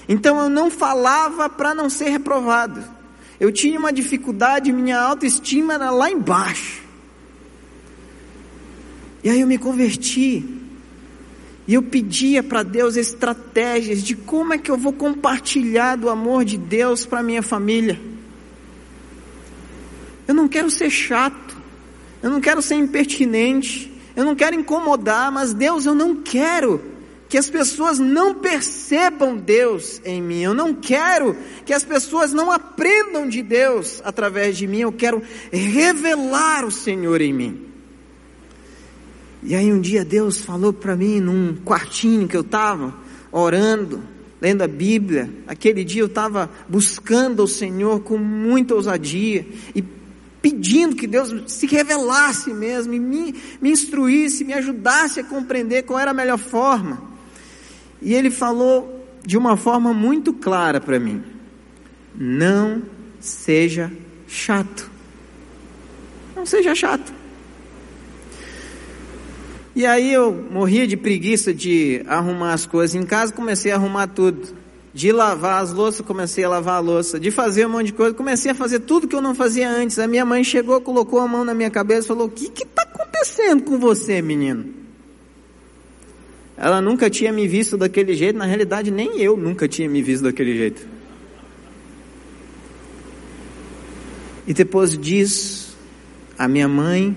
Então 0.07 0.39
eu 0.39 0.49
não 0.49 0.69
falava 0.69 1.49
para 1.49 1.73
não 1.73 1.89
ser 1.89 2.09
reprovado. 2.09 2.83
Eu 3.39 3.51
tinha 3.51 3.77
uma 3.77 3.91
dificuldade, 3.91 4.71
minha 4.71 4.99
autoestima 4.99 5.73
era 5.73 5.89
lá 5.89 6.09
embaixo. 6.09 6.83
E 9.23 9.29
aí 9.29 9.41
eu 9.41 9.47
me 9.47 9.57
converti. 9.57 10.45
E 11.67 11.73
eu 11.73 11.81
pedia 11.81 12.43
para 12.43 12.61
Deus 12.61 12.95
estratégias 12.95 14.03
de 14.03 14.15
como 14.15 14.53
é 14.53 14.57
que 14.57 14.69
eu 14.69 14.77
vou 14.77 14.93
compartilhar 14.93 15.95
do 15.95 16.09
amor 16.09 16.45
de 16.45 16.57
Deus 16.57 17.05
para 17.05 17.23
minha 17.23 17.41
família. 17.41 17.99
Eu 20.27 20.35
não 20.35 20.47
quero 20.47 20.69
ser 20.69 20.91
chato, 20.91 21.57
eu 22.21 22.29
não 22.29 22.39
quero 22.39 22.61
ser 22.61 22.75
impertinente, 22.75 23.91
eu 24.15 24.23
não 24.23 24.35
quero 24.35 24.55
incomodar, 24.55 25.31
mas 25.31 25.53
Deus, 25.53 25.85
eu 25.85 25.95
não 25.95 26.15
quero 26.15 26.94
que 27.27 27.37
as 27.37 27.49
pessoas 27.49 27.97
não 27.99 28.35
percebam 28.35 29.35
Deus 29.35 29.99
em 30.05 30.21
mim, 30.21 30.41
eu 30.41 30.53
não 30.53 30.73
quero 30.73 31.35
que 31.65 31.73
as 31.73 31.83
pessoas 31.83 32.31
não 32.31 32.51
aprendam 32.51 33.27
de 33.27 33.41
Deus 33.41 34.01
através 34.03 34.57
de 34.57 34.67
mim, 34.67 34.81
eu 34.81 34.91
quero 34.91 35.21
revelar 35.51 36.63
o 36.65 36.71
Senhor 36.71 37.21
em 37.21 37.33
mim. 37.33 37.65
E 39.41 39.53
aí 39.53 39.71
um 39.71 39.79
dia 39.79 40.03
Deus 40.03 40.41
falou 40.41 40.73
para 40.73 40.95
mim 40.95 41.19
num 41.19 41.55
quartinho 41.55 42.27
que 42.27 42.35
eu 42.35 42.41
estava 42.41 42.93
orando, 43.31 44.03
lendo 44.41 44.63
a 44.63 44.67
Bíblia. 44.67 45.29
Aquele 45.47 45.83
dia 45.83 46.01
eu 46.01 46.07
estava 46.07 46.49
buscando 46.67 47.43
o 47.43 47.47
Senhor 47.47 48.01
com 48.01 48.17
muita 48.17 48.73
ousadia 48.73 49.45
e 49.75 49.83
pedindo 50.41 50.95
que 50.95 51.07
Deus 51.07 51.33
se 51.47 51.65
revelasse 51.65 52.53
mesmo 52.53 52.93
e 52.93 52.99
me, 52.99 53.35
me 53.59 53.71
instruísse, 53.71 54.43
me 54.43 54.53
ajudasse 54.53 55.19
a 55.19 55.23
compreender 55.23 55.83
qual 55.83 55.99
era 55.99 56.11
a 56.11 56.13
melhor 56.13 56.37
forma. 56.37 57.14
E 58.05 58.13
ele 58.13 58.29
falou 58.29 59.03
de 59.25 59.35
uma 59.35 59.57
forma 59.57 59.91
muito 59.91 60.31
clara 60.31 60.79
para 60.79 60.99
mim: 60.99 61.23
não 62.13 62.83
seja 63.19 63.91
chato. 64.27 64.91
Não 66.35 66.45
seja 66.45 66.75
chato. 66.75 67.11
E 69.75 69.85
aí 69.87 70.13
eu 70.13 70.31
morria 70.51 70.85
de 70.85 70.95
preguiça 70.95 71.51
de 71.51 72.03
arrumar 72.07 72.53
as 72.53 72.67
coisas 72.67 72.95
em 72.95 73.05
casa, 73.05 73.33
comecei 73.33 73.71
a 73.71 73.75
arrumar 73.75 74.07
tudo. 74.07 74.63
De 74.93 75.11
lavar 75.11 75.61
as 75.61 75.73
louças, 75.73 76.05
comecei 76.05 76.43
a 76.45 76.49
lavar 76.49 76.75
a 76.75 76.79
louça. 76.79 77.19
De 77.19 77.29
fazer 77.31 77.65
um 77.65 77.71
monte 77.71 77.87
de 77.87 77.93
coisa, 77.93 78.13
comecei 78.13 78.51
a 78.51 78.55
fazer 78.55 78.79
tudo 78.81 79.07
que 79.07 79.15
eu 79.15 79.21
não 79.21 79.35
fazia 79.35 79.67
antes. 79.69 79.99
A 79.99 80.07
minha 80.07 80.23
mãe 80.23 80.43
chegou, 80.43 80.79
colocou 80.79 81.19
a 81.19 81.27
mão 81.27 81.43
na 81.43 81.53
minha 81.53 81.71
cabeça 81.71 82.01
e 82.01 82.07
falou: 82.07 82.27
O 82.27 82.29
que 82.29 82.45
está 82.45 82.83
acontecendo 82.83 83.63
com 83.63 83.77
você, 83.77 84.21
menino? 84.21 84.84
Ela 86.57 86.81
nunca 86.81 87.09
tinha 87.09 87.33
me 87.33 87.47
visto 87.47 87.77
daquele 87.77 88.13
jeito, 88.13 88.37
na 88.37 88.45
realidade, 88.45 88.89
nem 88.89 89.19
eu 89.19 89.35
nunca 89.35 89.67
tinha 89.67 89.89
me 89.89 90.01
visto 90.01 90.23
daquele 90.23 90.55
jeito. 90.55 90.85
E 94.47 94.53
depois 94.53 94.97
disso, 94.97 95.75
a 96.37 96.47
minha 96.47 96.67
mãe 96.67 97.15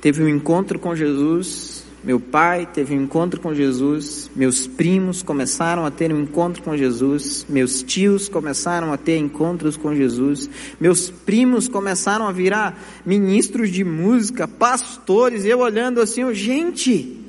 teve 0.00 0.22
um 0.22 0.28
encontro 0.28 0.78
com 0.78 0.96
Jesus, 0.96 1.84
meu 2.02 2.18
pai 2.18 2.66
teve 2.66 2.96
um 2.96 3.02
encontro 3.02 3.40
com 3.40 3.54
Jesus, 3.54 4.30
meus 4.34 4.66
primos 4.66 5.22
começaram 5.22 5.84
a 5.84 5.90
ter 5.90 6.12
um 6.12 6.22
encontro 6.22 6.62
com 6.62 6.76
Jesus, 6.76 7.44
meus 7.48 7.82
tios 7.82 8.28
começaram 8.28 8.92
a 8.92 8.96
ter 8.96 9.18
encontros 9.18 9.76
com 9.76 9.94
Jesus, 9.94 10.48
meus 10.80 11.10
primos 11.10 11.68
começaram 11.68 12.26
a 12.26 12.32
virar 12.32 12.80
ministros 13.04 13.70
de 13.70 13.84
música, 13.84 14.48
pastores, 14.48 15.44
eu 15.44 15.58
olhando 15.58 16.00
assim, 16.00 16.32
gente, 16.32 17.25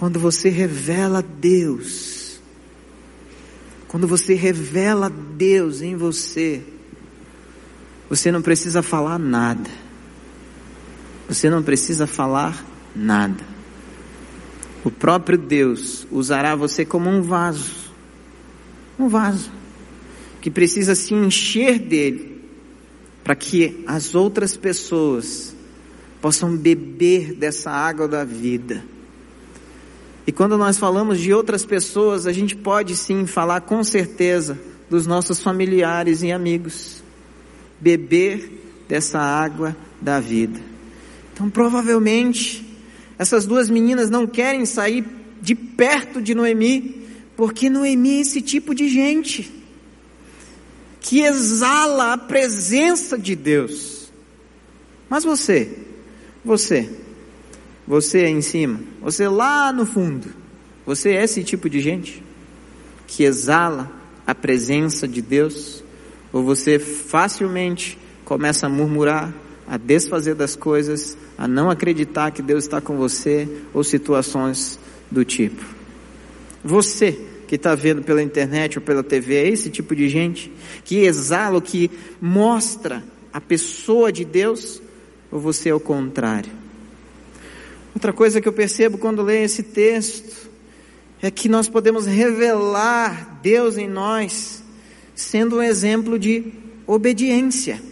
quando 0.00 0.18
você 0.18 0.48
revela 0.48 1.22
Deus, 1.22 2.40
quando 3.86 4.08
você 4.08 4.32
revela 4.32 5.10
Deus 5.10 5.82
em 5.82 5.94
você, 5.94 6.62
você 8.08 8.32
não 8.32 8.40
precisa 8.40 8.82
falar 8.82 9.18
nada. 9.18 9.68
Você 11.28 11.50
não 11.50 11.62
precisa 11.62 12.06
falar 12.06 12.64
nada. 12.96 13.44
O 14.82 14.90
próprio 14.90 15.36
Deus 15.36 16.06
usará 16.10 16.56
você 16.56 16.82
como 16.82 17.10
um 17.10 17.20
vaso. 17.20 17.92
Um 18.98 19.06
vaso 19.06 19.52
que 20.40 20.50
precisa 20.50 20.94
se 20.94 21.12
encher 21.12 21.78
dele 21.78 22.40
para 23.22 23.34
que 23.34 23.84
as 23.86 24.14
outras 24.14 24.56
pessoas 24.56 25.54
possam 26.22 26.56
beber 26.56 27.34
dessa 27.34 27.70
água 27.70 28.08
da 28.08 28.24
vida. 28.24 28.82
E 30.26 30.32
quando 30.32 30.56
nós 30.58 30.78
falamos 30.78 31.18
de 31.18 31.32
outras 31.32 31.64
pessoas, 31.64 32.26
a 32.26 32.32
gente 32.32 32.54
pode 32.54 32.96
sim 32.96 33.26
falar 33.26 33.62
com 33.62 33.82
certeza 33.82 34.58
dos 34.88 35.06
nossos 35.06 35.42
familiares 35.42 36.22
e 36.22 36.30
amigos. 36.30 37.02
Beber 37.80 38.84
dessa 38.88 39.18
água 39.18 39.76
da 40.00 40.20
vida. 40.20 40.60
Então, 41.32 41.48
provavelmente, 41.48 42.66
essas 43.18 43.46
duas 43.46 43.70
meninas 43.70 44.10
não 44.10 44.26
querem 44.26 44.66
sair 44.66 45.04
de 45.40 45.54
perto 45.54 46.20
de 46.20 46.34
Noemi, 46.34 47.06
porque 47.36 47.70
Noemi 47.70 48.18
é 48.18 48.20
esse 48.20 48.42
tipo 48.42 48.74
de 48.74 48.88
gente 48.88 49.50
que 51.00 51.20
exala 51.22 52.12
a 52.12 52.18
presença 52.18 53.18
de 53.18 53.34
Deus. 53.34 54.12
Mas 55.08 55.24
você, 55.24 55.78
você, 56.44 56.90
você 57.90 58.18
aí 58.18 58.30
em 58.30 58.40
cima, 58.40 58.78
você 59.02 59.26
lá 59.26 59.72
no 59.72 59.84
fundo, 59.84 60.28
você 60.86 61.10
é 61.10 61.24
esse 61.24 61.42
tipo 61.42 61.68
de 61.68 61.80
gente 61.80 62.22
que 63.04 63.24
exala 63.24 63.90
a 64.24 64.32
presença 64.32 65.08
de 65.08 65.20
Deus? 65.20 65.82
Ou 66.32 66.44
você 66.44 66.78
facilmente 66.78 67.98
começa 68.24 68.66
a 68.66 68.68
murmurar, 68.68 69.34
a 69.66 69.76
desfazer 69.76 70.36
das 70.36 70.54
coisas, 70.54 71.18
a 71.36 71.48
não 71.48 71.68
acreditar 71.68 72.30
que 72.30 72.42
Deus 72.42 72.62
está 72.62 72.80
com 72.80 72.96
você, 72.96 73.48
ou 73.74 73.82
situações 73.82 74.78
do 75.10 75.24
tipo? 75.24 75.64
Você 76.62 77.18
que 77.48 77.56
está 77.56 77.74
vendo 77.74 78.04
pela 78.04 78.22
internet 78.22 78.78
ou 78.78 78.84
pela 78.84 79.02
TV 79.02 79.34
é 79.34 79.48
esse 79.48 79.68
tipo 79.68 79.96
de 79.96 80.08
gente 80.08 80.52
que 80.84 80.98
exala, 80.98 81.60
que 81.60 81.90
mostra 82.20 83.02
a 83.32 83.40
pessoa 83.40 84.12
de 84.12 84.24
Deus, 84.24 84.80
ou 85.28 85.40
você 85.40 85.70
é 85.70 85.74
o 85.74 85.80
contrário? 85.80 86.59
Outra 87.94 88.12
coisa 88.12 88.40
que 88.40 88.48
eu 88.48 88.52
percebo 88.52 88.98
quando 88.98 89.22
leio 89.22 89.44
esse 89.44 89.62
texto 89.62 90.48
é 91.22 91.30
que 91.30 91.48
nós 91.48 91.68
podemos 91.68 92.06
revelar 92.06 93.40
Deus 93.42 93.76
em 93.76 93.88
nós, 93.88 94.62
sendo 95.14 95.56
um 95.56 95.62
exemplo 95.62 96.18
de 96.18 96.52
obediência. 96.86 97.82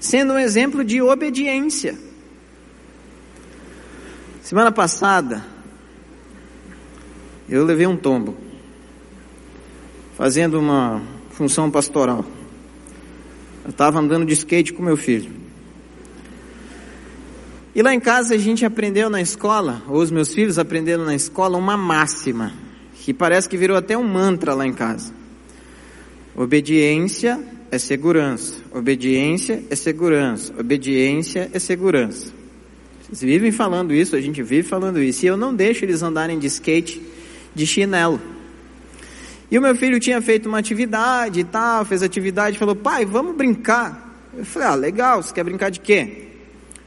Sendo 0.00 0.32
um 0.32 0.38
exemplo 0.38 0.82
de 0.82 1.00
obediência. 1.00 1.96
Semana 4.42 4.72
passada, 4.72 5.44
eu 7.48 7.64
levei 7.64 7.86
um 7.86 7.96
tombo, 7.96 8.36
fazendo 10.16 10.58
uma 10.58 11.02
função 11.30 11.70
pastoral. 11.70 12.24
Eu 13.64 13.70
estava 13.70 14.00
andando 14.00 14.24
de 14.24 14.32
skate 14.32 14.72
com 14.72 14.82
meu 14.82 14.96
filho. 14.96 15.39
E 17.74 17.82
lá 17.82 17.94
em 17.94 18.00
casa 18.00 18.34
a 18.34 18.38
gente 18.38 18.64
aprendeu 18.64 19.08
na 19.08 19.20
escola, 19.20 19.82
ou 19.86 19.98
os 19.98 20.10
meus 20.10 20.34
filhos 20.34 20.58
aprenderam 20.58 21.04
na 21.04 21.14
escola, 21.14 21.56
uma 21.56 21.76
máxima, 21.76 22.52
que 22.94 23.14
parece 23.14 23.48
que 23.48 23.56
virou 23.56 23.76
até 23.76 23.96
um 23.96 24.02
mantra 24.02 24.54
lá 24.54 24.66
em 24.66 24.72
casa. 24.72 25.12
Obediência 26.34 27.40
é 27.70 27.78
segurança, 27.78 28.54
obediência 28.74 29.62
é 29.70 29.76
segurança, 29.76 30.52
obediência 30.58 31.48
é 31.52 31.58
segurança. 31.60 32.32
Vocês 33.02 33.20
vivem 33.20 33.52
falando 33.52 33.94
isso, 33.94 34.16
a 34.16 34.20
gente 34.20 34.42
vive 34.42 34.66
falando 34.66 35.00
isso, 35.00 35.24
e 35.24 35.28
eu 35.28 35.36
não 35.36 35.54
deixo 35.54 35.84
eles 35.84 36.02
andarem 36.02 36.38
de 36.38 36.48
skate 36.48 37.00
de 37.54 37.66
chinelo. 37.66 38.20
E 39.48 39.58
o 39.58 39.62
meu 39.62 39.76
filho 39.76 40.00
tinha 40.00 40.20
feito 40.20 40.48
uma 40.48 40.58
atividade 40.58 41.40
e 41.40 41.44
tal, 41.44 41.84
fez 41.84 42.02
atividade, 42.02 42.58
falou, 42.58 42.74
pai, 42.74 43.04
vamos 43.04 43.36
brincar. 43.36 44.28
Eu 44.36 44.44
falei, 44.44 44.68
ah, 44.68 44.74
legal, 44.74 45.22
você 45.22 45.34
quer 45.34 45.44
brincar 45.44 45.70
de 45.70 45.80
quê? 45.80 46.29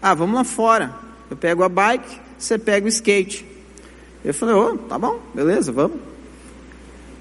Ah, 0.04 0.14
vamos 0.14 0.36
lá 0.36 0.44
fora. 0.44 0.94
Eu 1.32 1.38
pego 1.38 1.64
a 1.64 1.70
bike, 1.70 2.20
você 2.38 2.60
pega 2.60 2.86
o 2.86 2.90
skate. 2.90 3.46
Eu 4.26 4.34
falei, 4.34 4.54
oh, 4.54 4.78
tá 4.78 5.00
bom, 5.00 5.18
beleza, 5.34 5.72
vamos. 5.72 5.98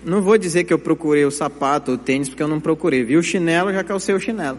Não 0.05 0.21
vou 0.21 0.37
dizer 0.37 0.65
que 0.65 0.73
eu 0.73 0.81
procurei 0.81 1.25
o 1.25 1.31
sapato, 1.31 1.93
o 1.93 1.97
tênis, 1.97 2.29
porque 2.29 2.43
eu 2.43 2.49
não 2.49 2.59
procurei. 2.59 3.05
Vi 3.05 3.17
o 3.17 3.23
chinelo, 3.23 3.73
já 3.73 3.85
calcei 3.85 4.13
o 4.13 4.19
chinelo. 4.19 4.59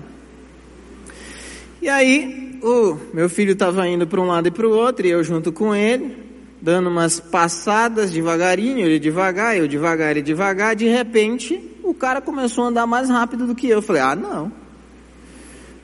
E 1.81 1.89
aí, 1.89 2.57
o 2.63 2.97
meu 3.13 3.27
filho 3.27 3.51
estava 3.51 3.85
indo 3.89 4.07
para 4.07 4.21
um 4.21 4.27
lado 4.27 4.47
e 4.47 4.51
para 4.51 4.65
o 4.65 4.71
outro, 4.71 5.05
e 5.05 5.09
eu 5.09 5.21
junto 5.21 5.51
com 5.51 5.75
ele 5.75 6.23
dando 6.61 6.87
umas 6.87 7.19
passadas 7.19 8.09
devagarinho, 8.09 8.85
ele 8.85 8.99
devagar, 8.99 9.57
eu 9.57 9.67
devagar, 9.67 10.11
ele 10.11 10.21
devagar, 10.21 10.77
de 10.77 10.87
repente 10.87 11.61
o 11.83 11.93
cara 11.93 12.21
começou 12.21 12.63
a 12.63 12.67
andar 12.69 12.87
mais 12.87 13.09
rápido 13.09 13.45
do 13.45 13.53
que 13.53 13.67
eu. 13.67 13.79
Eu 13.79 13.81
falei, 13.81 14.01
ah 14.01 14.15
não. 14.15 14.62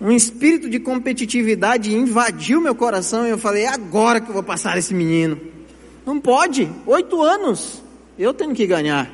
Um 0.01 0.11
espírito 0.11 0.69
de 0.69 0.79
competitividade 0.79 1.93
invadiu 1.93 2.61
meu 2.61 2.73
coração 2.73 3.25
e 3.25 3.29
eu 3.29 3.37
falei, 3.37 3.63
é 3.63 3.67
agora 3.67 4.21
que 4.21 4.29
eu 4.29 4.33
vou 4.33 4.43
passar 4.43 4.77
esse 4.77 4.93
menino. 4.93 5.39
Não 6.05 6.19
pode, 6.19 6.69
oito 6.85 7.21
anos, 7.21 7.83
eu 8.17 8.33
tenho 8.33 8.53
que 8.53 8.65
ganhar. 8.65 9.11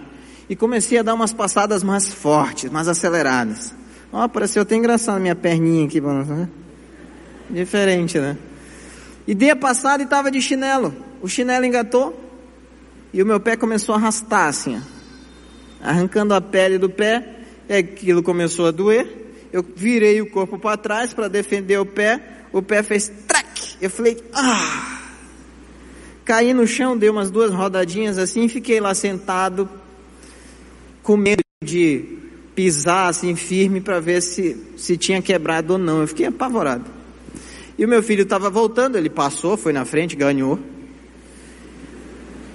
E 0.48 0.56
comecei 0.56 1.00
a 1.00 1.04
dar 1.04 1.16
umas 1.16 1.34
passadas 1.34 1.84
mais 1.84 2.14
fortes, 2.14 2.70
mais 2.70 2.88
aceleradas. 2.88 3.74
Ó, 4.14 4.24
oh, 4.24 4.30
pareceu 4.30 4.62
até 4.62 4.76
engraçado 4.76 5.20
minha 5.20 5.36
perninha 5.36 5.86
aqui, 5.86 6.00
né? 6.00 6.48
diferente, 7.50 8.20
né? 8.20 8.38
E 9.28 9.34
dei 9.34 9.50
a 9.50 9.56
passada 9.56 10.04
e 10.04 10.06
estava 10.06 10.30
de 10.30 10.40
chinelo 10.40 10.94
o 11.26 11.28
chinelo 11.28 11.66
engatou 11.66 12.24
e 13.12 13.24
o 13.24 13.26
meu 13.26 13.40
pé 13.40 13.56
começou 13.56 13.96
a 13.96 13.98
arrastar 13.98 14.48
assim, 14.48 14.78
ó, 14.78 15.90
arrancando 15.90 16.36
a 16.36 16.42
pele 16.42 16.78
do 16.78 16.88
pé, 16.88 17.40
e 17.68 17.74
aquilo 17.74 18.22
começou 18.22 18.68
a 18.68 18.72
doer. 18.72 19.25
Eu 19.56 19.66
virei 19.76 20.22
o 20.22 20.30
corpo 20.30 20.60
para 20.60 20.76
trás 20.76 21.14
para 21.14 21.28
defender 21.30 21.78
o 21.80 21.86
pé, 21.86 22.20
o 22.52 22.62
pé 22.62 22.84
fez 22.84 23.08
trac. 23.26 23.78
Eu 23.82 23.90
falei, 23.90 24.22
ah! 24.34 25.02
Caí 26.26 26.54
no 26.54 26.68
chão, 26.68 26.98
dei 26.98 27.10
umas 27.10 27.32
duas 27.32 27.52
rodadinhas 27.52 28.18
assim, 28.18 28.50
fiquei 28.50 28.82
lá 28.82 28.94
sentado, 28.94 29.70
com 31.02 31.16
medo 31.16 31.42
de 31.64 32.04
pisar 32.54 33.10
assim 33.10 33.36
firme 33.36 33.80
para 33.80 34.02
ver 34.02 34.22
se, 34.22 34.58
se 34.76 34.98
tinha 34.98 35.22
quebrado 35.22 35.74
ou 35.74 35.80
não. 35.80 36.02
Eu 36.02 36.08
fiquei 36.08 36.26
apavorado. 36.26 36.92
E 37.78 37.86
o 37.86 37.88
meu 37.88 38.04
filho 38.04 38.24
estava 38.24 38.50
voltando, 38.50 38.98
ele 38.98 39.10
passou, 39.10 39.56
foi 39.56 39.72
na 39.72 39.86
frente, 39.86 40.18
ganhou 40.18 40.60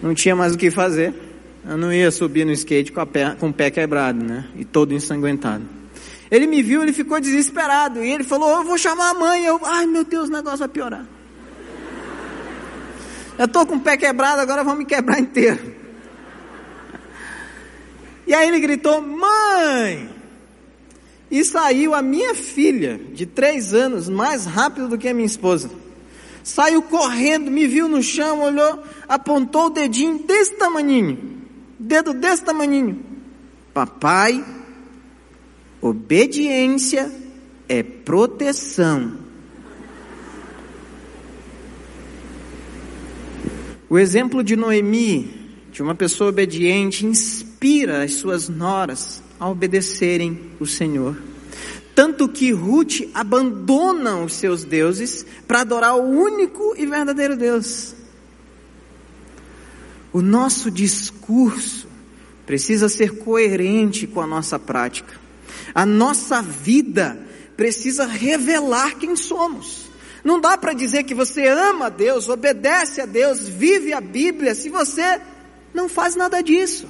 não 0.02 0.14
tinha 0.14 0.34
mais 0.34 0.54
o 0.54 0.58
que 0.58 0.70
fazer. 0.70 1.14
Eu 1.66 1.76
não 1.76 1.92
ia 1.92 2.10
subir 2.10 2.44
no 2.44 2.52
skate 2.52 2.90
com, 2.90 3.06
pé, 3.06 3.36
com 3.38 3.48
o 3.48 3.52
pé 3.52 3.70
quebrado, 3.70 4.22
né? 4.22 4.46
E 4.56 4.64
todo 4.64 4.94
ensanguentado. 4.94 5.79
Ele 6.30 6.46
me 6.46 6.62
viu, 6.62 6.82
ele 6.82 6.92
ficou 6.92 7.20
desesperado. 7.20 8.04
E 8.04 8.10
ele 8.10 8.24
falou: 8.24 8.58
Eu 8.58 8.64
vou 8.64 8.78
chamar 8.78 9.10
a 9.10 9.14
mãe. 9.14 9.44
Eu, 9.44 9.60
ai 9.64 9.86
meu 9.86 10.04
Deus, 10.04 10.28
o 10.28 10.32
negócio 10.32 10.58
vai 10.58 10.68
piorar. 10.68 11.06
Eu 13.38 13.46
estou 13.46 13.66
com 13.66 13.76
o 13.76 13.80
pé 13.80 13.96
quebrado, 13.96 14.40
agora 14.40 14.62
vão 14.62 14.76
me 14.76 14.84
quebrar 14.84 15.18
inteiro. 15.18 15.74
E 18.26 18.34
aí 18.34 18.48
ele 18.48 18.60
gritou: 18.60 19.00
Mãe! 19.00 20.08
E 21.30 21.44
saiu 21.44 21.94
a 21.94 22.02
minha 22.02 22.34
filha, 22.34 23.00
de 23.12 23.24
três 23.24 23.72
anos, 23.72 24.08
mais 24.08 24.46
rápido 24.46 24.88
do 24.88 24.98
que 24.98 25.08
a 25.08 25.14
minha 25.14 25.26
esposa 25.26 25.70
saiu 26.42 26.82
correndo, 26.82 27.50
me 27.50 27.66
viu 27.66 27.88
no 27.88 28.02
chão, 28.02 28.40
olhou, 28.40 28.82
apontou 29.08 29.66
o 29.66 29.70
dedinho 29.70 30.18
desse 30.20 30.56
tamaninho, 30.56 31.18
dedo 31.78 32.12
desse 32.12 32.44
tamaninho. 32.44 33.04
Papai, 33.72 34.44
obediência 35.80 37.10
é 37.68 37.82
proteção. 37.82 39.12
O 43.88 43.98
exemplo 43.98 44.44
de 44.44 44.54
Noemi, 44.54 45.50
de 45.72 45.82
uma 45.82 45.94
pessoa 45.94 46.30
obediente, 46.30 47.04
inspira 47.04 48.04
as 48.04 48.14
suas 48.14 48.48
noras 48.48 49.22
a 49.38 49.48
obedecerem 49.48 50.52
o 50.60 50.66
Senhor. 50.66 51.16
Tanto 51.94 52.28
que 52.28 52.52
Ruth 52.52 53.00
abandona 53.12 54.18
os 54.18 54.34
seus 54.34 54.64
deuses 54.64 55.26
para 55.46 55.62
adorar 55.62 55.96
o 55.96 56.02
único 56.02 56.74
e 56.76 56.86
verdadeiro 56.86 57.36
Deus. 57.36 57.94
O 60.12 60.22
nosso 60.22 60.70
discurso 60.70 61.88
precisa 62.46 62.88
ser 62.88 63.18
coerente 63.18 64.06
com 64.06 64.20
a 64.20 64.26
nossa 64.26 64.58
prática. 64.58 65.20
A 65.74 65.84
nossa 65.84 66.42
vida 66.42 67.18
precisa 67.56 68.06
revelar 68.06 68.96
quem 68.96 69.14
somos. 69.16 69.90
Não 70.24 70.40
dá 70.40 70.56
para 70.56 70.72
dizer 70.72 71.04
que 71.04 71.14
você 71.14 71.46
ama 71.46 71.86
a 71.86 71.90
Deus, 71.90 72.28
obedece 72.28 73.00
a 73.00 73.06
Deus, 73.06 73.48
vive 73.48 73.92
a 73.92 74.00
Bíblia, 74.00 74.54
se 74.54 74.68
você 74.68 75.20
não 75.72 75.88
faz 75.88 76.14
nada 76.16 76.42
disso. 76.42 76.86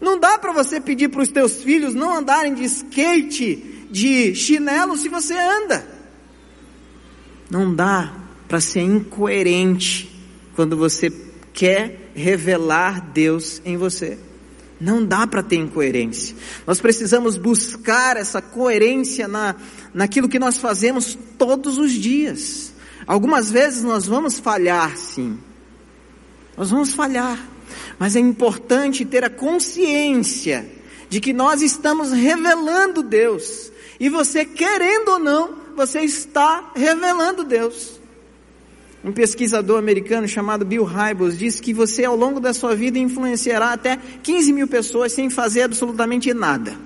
Não 0.00 0.18
dá 0.18 0.38
para 0.38 0.52
você 0.52 0.80
pedir 0.80 1.08
para 1.08 1.22
os 1.22 1.30
teus 1.30 1.62
filhos 1.62 1.94
não 1.94 2.16
andarem 2.16 2.54
de 2.54 2.64
skate 2.64 3.86
de 3.90 4.34
chinelo 4.34 4.96
se 4.96 5.08
você 5.08 5.34
anda. 5.34 5.86
Não 7.50 7.74
dá 7.74 8.14
para 8.46 8.60
ser 8.60 8.80
incoerente 8.80 10.08
quando 10.54 10.76
você 10.76 11.10
quer 11.52 12.10
revelar 12.14 13.00
Deus 13.12 13.60
em 13.64 13.76
você. 13.76 14.18
Não 14.80 15.04
dá 15.04 15.26
para 15.26 15.42
ter 15.42 15.56
incoerência. 15.56 16.36
Nós 16.66 16.80
precisamos 16.80 17.36
buscar 17.36 18.16
essa 18.16 18.40
coerência 18.40 19.26
na, 19.26 19.56
naquilo 19.92 20.28
que 20.28 20.38
nós 20.38 20.58
fazemos 20.58 21.18
todos 21.36 21.78
os 21.78 21.92
dias. 21.92 22.72
Algumas 23.06 23.50
vezes 23.50 23.82
nós 23.82 24.06
vamos 24.06 24.38
falhar, 24.38 24.96
sim. 24.96 25.38
Nós 26.56 26.70
vamos 26.70 26.94
falhar. 26.94 27.38
Mas 27.98 28.14
é 28.14 28.20
importante 28.20 29.04
ter 29.04 29.24
a 29.24 29.30
consciência 29.30 30.70
de 31.08 31.20
que 31.20 31.32
nós 31.32 31.60
estamos 31.62 32.12
revelando 32.12 33.02
Deus. 33.02 33.72
E 33.98 34.08
você, 34.08 34.44
querendo 34.44 35.08
ou 35.08 35.18
não, 35.18 35.54
você 35.74 36.00
está 36.00 36.72
revelando 36.74 37.44
Deus. 37.44 37.97
Um 39.04 39.12
pesquisador 39.12 39.78
americano 39.78 40.26
chamado 40.26 40.64
Bill 40.64 40.84
Hybels 40.84 41.38
disse 41.38 41.62
que 41.62 41.72
você 41.72 42.04
ao 42.04 42.16
longo 42.16 42.40
da 42.40 42.52
sua 42.52 42.74
vida 42.74 42.98
influenciará 42.98 43.72
até 43.72 43.96
15 44.22 44.52
mil 44.52 44.66
pessoas 44.66 45.12
sem 45.12 45.30
fazer 45.30 45.62
absolutamente 45.62 46.34
nada. 46.34 46.76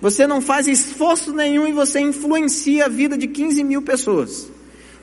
Você 0.00 0.26
não 0.26 0.40
faz 0.40 0.66
esforço 0.66 1.32
nenhum 1.32 1.66
e 1.66 1.72
você 1.72 2.00
influencia 2.00 2.86
a 2.86 2.88
vida 2.88 3.18
de 3.18 3.26
15 3.26 3.62
mil 3.64 3.82
pessoas. 3.82 4.50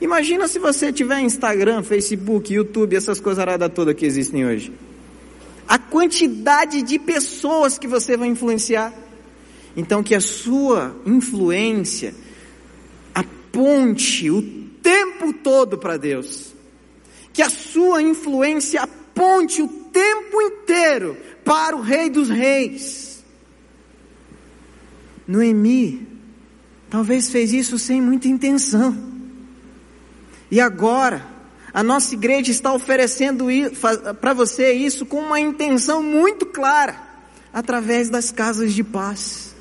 Imagina 0.01 0.47
se 0.47 0.59
você 0.59 0.91
tiver 0.91 1.19
Instagram, 1.21 1.83
Facebook, 1.83 2.53
YouTube, 2.53 2.95
essas 2.95 3.19
coisas 3.19 3.39
aradas 3.39 3.71
todas 3.73 3.95
que 3.95 4.05
existem 4.05 4.45
hoje. 4.45 4.73
A 5.67 5.77
quantidade 5.77 6.81
de 6.81 6.97
pessoas 6.99 7.77
que 7.77 7.87
você 7.87 8.17
vai 8.17 8.27
influenciar. 8.27 8.93
Então 9.77 10.03
que 10.03 10.13
a 10.13 10.21
sua 10.21 10.95
influência 11.05 12.13
aponte 13.13 14.29
o 14.29 14.62
tempo 15.23 15.33
todo 15.33 15.77
para 15.77 15.97
Deus. 15.97 16.53
Que 17.31 17.41
a 17.41 17.49
sua 17.49 18.01
influência 18.01 18.81
aponte 18.81 19.61
o 19.61 19.67
tempo 19.67 20.41
inteiro 20.41 21.17
para 21.45 21.75
o 21.75 21.81
Rei 21.81 22.09
dos 22.09 22.29
Reis. 22.29 23.23
Noemi 25.27 26.07
talvez 26.89 27.29
fez 27.29 27.53
isso 27.53 27.79
sem 27.79 28.01
muita 28.01 28.27
intenção. 28.27 28.95
E 30.51 30.59
agora, 30.59 31.25
a 31.73 31.81
nossa 31.81 32.13
igreja 32.13 32.51
está 32.51 32.71
oferecendo 32.71 33.47
para 34.21 34.33
você 34.33 34.73
isso 34.73 35.05
com 35.05 35.19
uma 35.19 35.39
intenção 35.39 36.03
muito 36.03 36.45
clara, 36.45 36.95
através 37.51 38.09
das 38.09 38.31
casas 38.31 38.73
de 38.73 38.83
paz. 38.83 39.55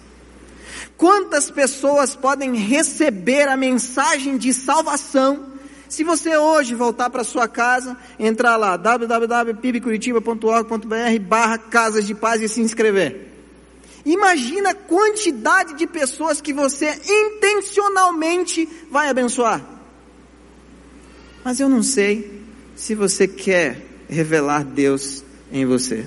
Quantas 0.98 1.50
pessoas 1.50 2.14
podem 2.14 2.54
receber 2.54 3.48
a 3.48 3.56
mensagem 3.56 4.36
de 4.36 4.52
salvação 4.52 5.51
se 5.92 6.02
você 6.04 6.36
hoje 6.38 6.74
voltar 6.74 7.10
para 7.10 7.22
sua 7.22 7.46
casa, 7.46 7.94
entrar 8.18 8.56
lá 8.56 8.78
www.pibcuritiba.org.br 8.78 11.18
barra 11.20 11.58
casas 11.58 12.06
de 12.06 12.14
paz 12.14 12.40
e 12.40 12.48
se 12.48 12.62
inscrever. 12.62 13.28
Imagina 14.02 14.70
a 14.70 14.74
quantidade 14.74 15.74
de 15.74 15.86
pessoas 15.86 16.40
que 16.40 16.54
você 16.54 16.98
intencionalmente 17.06 18.66
vai 18.90 19.10
abençoar. 19.10 19.62
Mas 21.44 21.60
eu 21.60 21.68
não 21.68 21.82
sei 21.82 22.40
se 22.74 22.94
você 22.94 23.28
quer 23.28 23.84
revelar 24.08 24.64
Deus 24.64 25.22
em 25.52 25.66
você. 25.66 26.06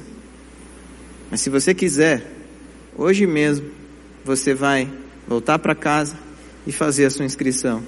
Mas 1.29 1.41
se 1.41 1.49
você 1.51 1.75
quiser, 1.75 2.33
hoje 2.97 3.27
mesmo, 3.27 3.69
você 4.23 4.55
vai 4.55 4.91
voltar 5.27 5.59
para 5.59 5.75
casa 5.75 6.17
e 6.65 6.71
fazer 6.71 7.05
a 7.05 7.11
sua 7.11 7.25
inscrição. 7.25 7.83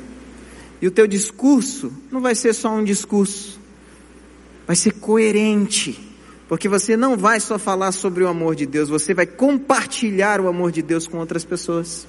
E 0.82 0.88
o 0.88 0.92
teu 0.92 1.08
discurso 1.08 1.92
não 2.12 2.22
vai 2.22 2.36
ser 2.36 2.54
só 2.54 2.70
um 2.70 2.84
discurso, 2.84 3.60
vai 4.66 4.76
ser 4.76 4.94
coerente, 4.94 6.00
porque 6.48 6.70
você 6.70 6.96
não 6.96 7.18
vai 7.18 7.40
só 7.40 7.58
falar 7.58 7.92
sobre 7.92 8.24
o 8.24 8.28
amor 8.28 8.56
de 8.56 8.66
Deus, 8.66 8.88
você 8.88 9.14
vai 9.14 9.26
compartilhar 9.26 10.40
o 10.40 10.48
amor 10.48 10.72
de 10.72 10.82
Deus 10.82 11.08
com 11.08 11.18
outras 11.18 11.44
pessoas. 11.44 12.08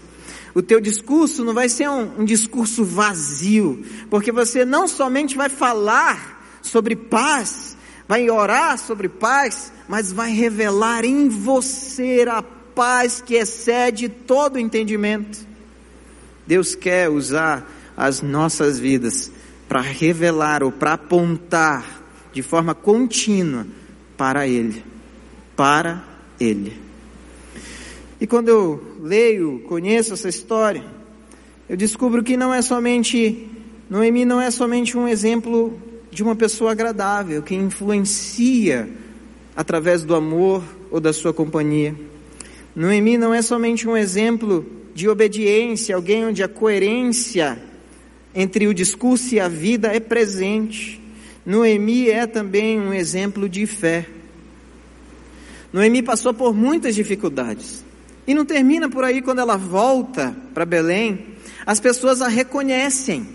O 0.55 0.63
teu 0.63 0.81
discurso 0.81 1.45
não 1.45 1.55
vai 1.55 1.69
ser 1.69 1.89
um, 1.89 2.21
um 2.21 2.25
discurso 2.25 2.85
vazio, 2.85 3.85
porque 4.11 4.31
você 4.31 4.65
não 4.65 4.87
somente 4.87 5.37
vai 5.37 5.49
falar 5.49 6.61
sobre 6.61 6.95
paz, 6.95 7.77
vai 8.07 8.29
orar 8.29 8.79
sobre 8.79 9.09
paz, 9.09 9.73
mas 9.89 10.13
vai 10.13 10.33
revelar 10.33 11.05
em 11.05 11.29
você 11.29 12.25
a 12.29 12.43
paz 12.43 13.23
que 13.25 13.35
excede 13.35 14.09
todo 14.09 14.59
entendimento. 14.59 15.47
Deus 16.47 16.75
quer 16.75 17.11
usar 17.11 17.78
as 17.99 18.23
nossas 18.23 18.79
vidas 18.79 19.29
para 19.69 19.81
revelar 19.81 20.63
ou 20.63 20.71
para 20.71 20.93
apontar 20.93 22.01
de 22.33 22.43
forma 22.43 22.73
contínua 22.73 23.67
para 24.17 24.47
Ele, 24.47 24.85
para 25.57 26.05
Ele. 26.39 26.79
E 28.21 28.27
quando 28.27 28.51
eu 28.51 28.97
leio, 29.01 29.65
conheço 29.67 30.15
essa 30.15 30.29
história, 30.29 30.85
eu 31.69 31.77
descubro 31.77 32.23
que 32.23 32.37
não 32.37 32.55
é 32.55 32.63
somente, 32.63 33.51
Noemi 33.91 34.25
não 34.25 34.41
é 34.41 34.53
somente 34.53 34.97
um 34.97 35.09
exemplo 35.09 35.77
de 36.09 36.23
uma 36.23 36.37
pessoa 36.37 36.71
agradável, 36.71 37.43
que 37.43 37.57
influencia 37.57 38.89
através 39.57 40.05
do 40.05 40.15
amor 40.15 40.63
ou 40.89 41.01
da 41.01 41.13
sua 41.13 41.35
companhia. 41.35 41.97
Noemi 42.77 43.19
não 43.19 43.35
é 43.35 43.43
somente 43.43 43.89
um 43.89 43.97
exemplo 43.97 44.65
de 44.95 45.09
obediência, 45.09 45.97
alguém 45.97 46.27
onde 46.27 46.45
a 46.45 46.49
coerência 46.49 47.68
entre 48.41 48.69
o 48.69 48.73
discurso 48.73 49.35
e 49.35 49.41
a 49.41 49.49
vida 49.49 49.89
é 49.89 49.99
presente. 49.99 51.01
Noemi 51.45 52.09
é 52.09 52.25
também 52.25 52.79
um 52.79 52.95
exemplo 52.95 53.49
de 53.49 53.67
fé. 53.67 54.07
Noemi 55.73 56.05
passou 56.05 56.33
por 56.33 56.55
muitas 56.55 56.95
dificuldades. 56.95 57.85
E 58.29 58.35
não 58.35 58.45
termina 58.45 58.89
por 58.89 59.03
aí 59.03 59.21
quando 59.21 59.41
ela 59.41 59.57
volta 59.57 60.37
para 60.55 60.65
Belém, 60.65 61.35
as 61.67 61.81
pessoas 61.81 62.23
a 62.23 62.29
reconhecem. 62.29 63.27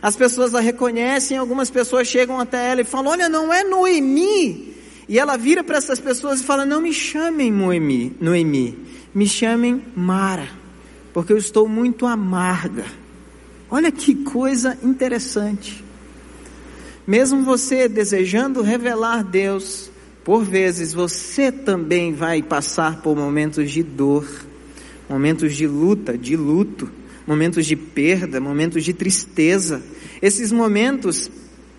As 0.00 0.16
pessoas 0.16 0.54
a 0.54 0.60
reconhecem, 0.60 1.36
algumas 1.36 1.68
pessoas 1.68 2.08
chegam 2.08 2.40
até 2.40 2.70
ela 2.70 2.80
e 2.80 2.84
falam: 2.84 3.12
Olha, 3.12 3.28
não 3.28 3.52
é 3.52 3.62
Noemi. 3.62 4.74
E 5.06 5.18
ela 5.18 5.36
vira 5.36 5.62
para 5.62 5.76
essas 5.76 6.00
pessoas 6.00 6.40
e 6.40 6.44
fala: 6.44 6.64
Não 6.64 6.80
me 6.80 6.94
chamem 6.94 7.52
Noemi, 7.52 8.16
Noemi, 8.18 8.78
me 9.14 9.26
chamem 9.26 9.84
Mara, 9.94 10.48
porque 11.12 11.34
eu 11.34 11.36
estou 11.36 11.68
muito 11.68 12.06
amarga. 12.06 12.86
Olha 13.70 13.92
que 13.92 14.14
coisa 14.14 14.78
interessante. 14.82 15.84
Mesmo 17.06 17.42
você 17.42 17.88
desejando 17.88 18.62
revelar 18.62 19.22
Deus, 19.22 19.90
por 20.24 20.44
vezes 20.44 20.92
você 20.92 21.50
também 21.50 22.12
vai 22.12 22.42
passar 22.42 23.00
por 23.00 23.16
momentos 23.16 23.70
de 23.70 23.82
dor, 23.82 24.26
momentos 25.08 25.54
de 25.54 25.66
luta, 25.66 26.16
de 26.16 26.36
luto, 26.36 26.90
momentos 27.26 27.66
de 27.66 27.76
perda, 27.76 28.40
momentos 28.40 28.84
de 28.84 28.92
tristeza. 28.92 29.82
Esses 30.20 30.52
momentos 30.52 31.30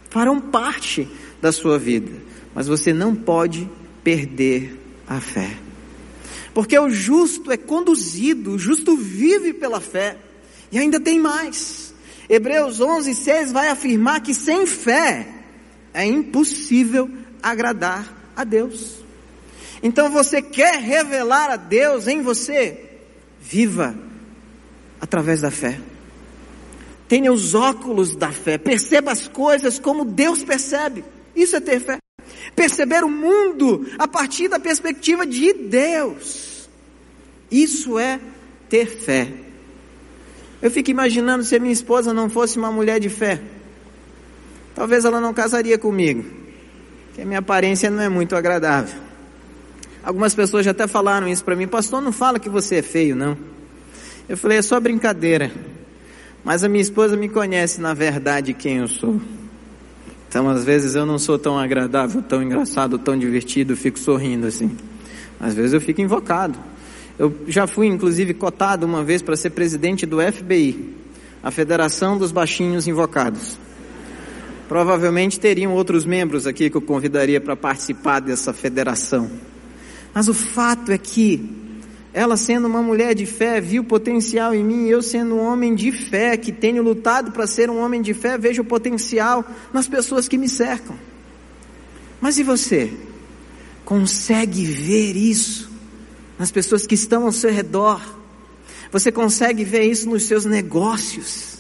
farão 0.10 0.39
parte 0.39 1.08
da 1.41 1.52
sua 1.52 1.78
vida, 1.78 2.12
mas 2.54 2.67
você 2.67 2.93
não 2.93 3.15
pode 3.15 3.69
perder 4.04 4.80
a 5.08 5.19
fé. 5.19 5.58
Porque 6.54 6.78
o 6.78 6.89
justo 6.89 7.52
é 7.52 7.58
conduzido, 7.58 8.52
o 8.52 8.60
justo 8.60 8.95
vive 8.95 9.54
pela 9.54 9.80
fé. 9.80 10.17
E 10.71 10.77
ainda 10.77 10.99
tem 10.99 11.19
mais. 11.19 11.93
Hebreus 12.29 12.79
11, 12.79 13.15
6 13.15 13.51
vai 13.51 13.69
afirmar 13.69 14.21
que 14.21 14.34
sem 14.34 14.65
fé 14.65 15.27
é 15.93 16.05
impossível 16.05 17.10
agradar 17.41 18.32
a 18.36 18.43
Deus. 18.43 18.99
Então 19.82 20.10
você 20.10 20.41
quer 20.41 20.79
revelar 20.79 21.49
a 21.49 21.55
Deus 21.55 22.08
em 22.08 22.21
você? 22.21 22.99
Viva 23.39 23.95
através 25.01 25.41
da 25.41 25.49
fé. 25.49 25.79
Tenha 27.08 27.34
os 27.34 27.55
óculos 27.55 28.15
da 28.15 28.32
fé, 28.32 28.58
perceba 28.58 29.12
as 29.12 29.27
coisas 29.27 29.79
como 29.79 30.05
Deus 30.05 30.43
percebe. 30.43 31.03
Isso 31.36 31.55
é 31.55 31.60
ter 31.60 31.79
fé. 31.79 31.97
Perceber 32.55 33.03
o 33.03 33.10
mundo 33.10 33.88
a 33.97 34.08
partir 34.08 34.47
da 34.47 34.60
perspectiva 34.60 35.25
de 35.25 35.53
Deus. 35.53 36.69
Isso 37.49 37.97
é 37.97 38.19
ter 38.69 38.86
fé. 38.86 39.34
Eu 40.62 40.69
fico 40.69 40.91
imaginando 40.91 41.43
se 41.43 41.56
a 41.56 41.60
minha 41.60 41.72
esposa 41.72 42.13
não 42.13 42.30
fosse 42.30 42.58
uma 42.58 42.72
mulher 42.72 43.00
de 43.00 43.10
fé. 43.10 43.41
Talvez 44.76 45.06
ela 45.06 45.19
não 45.19 45.34
casaria 45.34 45.78
comigo 45.78 46.24
que 47.13 47.22
a 47.22 47.26
minha 47.26 47.39
aparência 47.39 47.89
não 47.89 48.02
é 48.02 48.08
muito 48.08 48.36
agradável. 48.36 48.98
Algumas 50.04 50.34
pessoas 50.34 50.63
já 50.63 50.72
até 50.72 50.88
falaram 50.88 51.28
isso 51.28 51.43
para 51.43 51.56
mim, 51.56 51.67
pastor, 51.67 52.02
não 52.02 52.12
fala 52.12 52.39
que 52.39 52.50
você 52.50 52.76
é 52.76 52.82
feio, 52.82 53.15
não. 53.15 53.38
Eu 54.28 54.38
falei, 54.38 54.60
é 54.60 54.62
só 54.62 54.80
brincadeira. 54.80 55.52
Mas 56.43 56.63
a 56.63 56.69
minha 56.69 56.82
esposa 56.82 57.17
me 57.17 57.28
conhece 57.28 57.82
na 57.82 57.93
verdade 57.93 58.54
quem 58.54 58.78
eu 58.78 58.88
sou. 58.88 59.19
Então, 60.30 60.48
às 60.48 60.63
vezes 60.63 60.95
eu 60.95 61.06
não 61.06 61.17
sou 61.19 61.38
tão 61.38 61.58
agradável, 61.58 62.22
tão 62.22 62.41
engraçado, 62.41 62.98
tão 62.98 63.17
divertido, 63.17 63.76
fico 63.76 64.00
sorrindo 64.00 64.48
assim. 64.48 64.78
Às 65.39 65.54
vezes 65.54 65.74
eu 65.74 65.82
fico 65.82 66.00
invocado. 66.02 66.58
Eu 67.19 67.36
já 67.47 67.67
fui, 67.67 67.86
inclusive, 67.86 68.34
cotado 68.34 68.86
uma 68.86 69.03
vez 69.03 69.21
para 69.21 69.36
ser 69.36 69.49
presidente 69.49 70.05
do 70.05 70.21
FBI, 70.21 70.95
a 71.43 71.51
Federação 71.51 72.17
dos 72.17 72.32
Baixinhos 72.32 72.88
Invocados. 72.88 73.60
Provavelmente 74.69 75.38
teriam 75.38 75.73
outros 75.73 76.05
membros 76.05 76.47
aqui 76.47 76.69
que 76.69 76.77
eu 76.77 76.82
convidaria 76.82 77.41
para 77.41 77.58
participar 77.58 78.21
dessa 78.21 78.53
federação. 78.53 79.29
Mas 80.13 80.29
o 80.29 80.34
fato 80.34 80.93
é 80.93 80.97
que 80.97 81.43
ela 82.13 82.38
sendo 82.38 82.69
uma 82.69 82.82
mulher 82.82 83.13
de 83.13 83.25
fé, 83.25 83.60
viu 83.60 83.84
potencial 83.84 84.55
em 84.55 84.63
mim, 84.63 84.88
eu 84.88 85.01
sendo 85.01 85.36
um 85.36 85.45
homem 85.45 85.75
de 85.75 85.91
fé, 85.91 86.38
que 86.38 86.53
tenho 86.53 86.82
lutado 86.82 87.34
para 87.34 87.45
ser 87.45 87.69
um 87.69 87.79
homem 87.79 88.01
de 88.01 88.13
fé, 88.13 88.38
vejo 88.38 88.63
potencial 88.63 89.45
nas 89.73 89.89
pessoas 89.89 90.29
que 90.29 90.38
me 90.38 90.47
cercam. 90.47 90.95
Mas 92.21 92.38
e 92.38 92.43
você? 92.43 92.93
Consegue 93.84 94.63
ver 94.63 95.17
isso 95.17 95.68
nas 96.39 96.52
pessoas 96.52 96.88
que 96.88 96.95
estão 96.95 97.25
ao 97.25 97.32
seu 97.34 97.52
redor? 97.52 98.02
Você 98.91 99.12
consegue 99.12 99.63
ver 99.63 99.84
isso 99.84 100.10
nos 100.10 100.23
seus 100.23 100.45
negócios? 100.45 101.60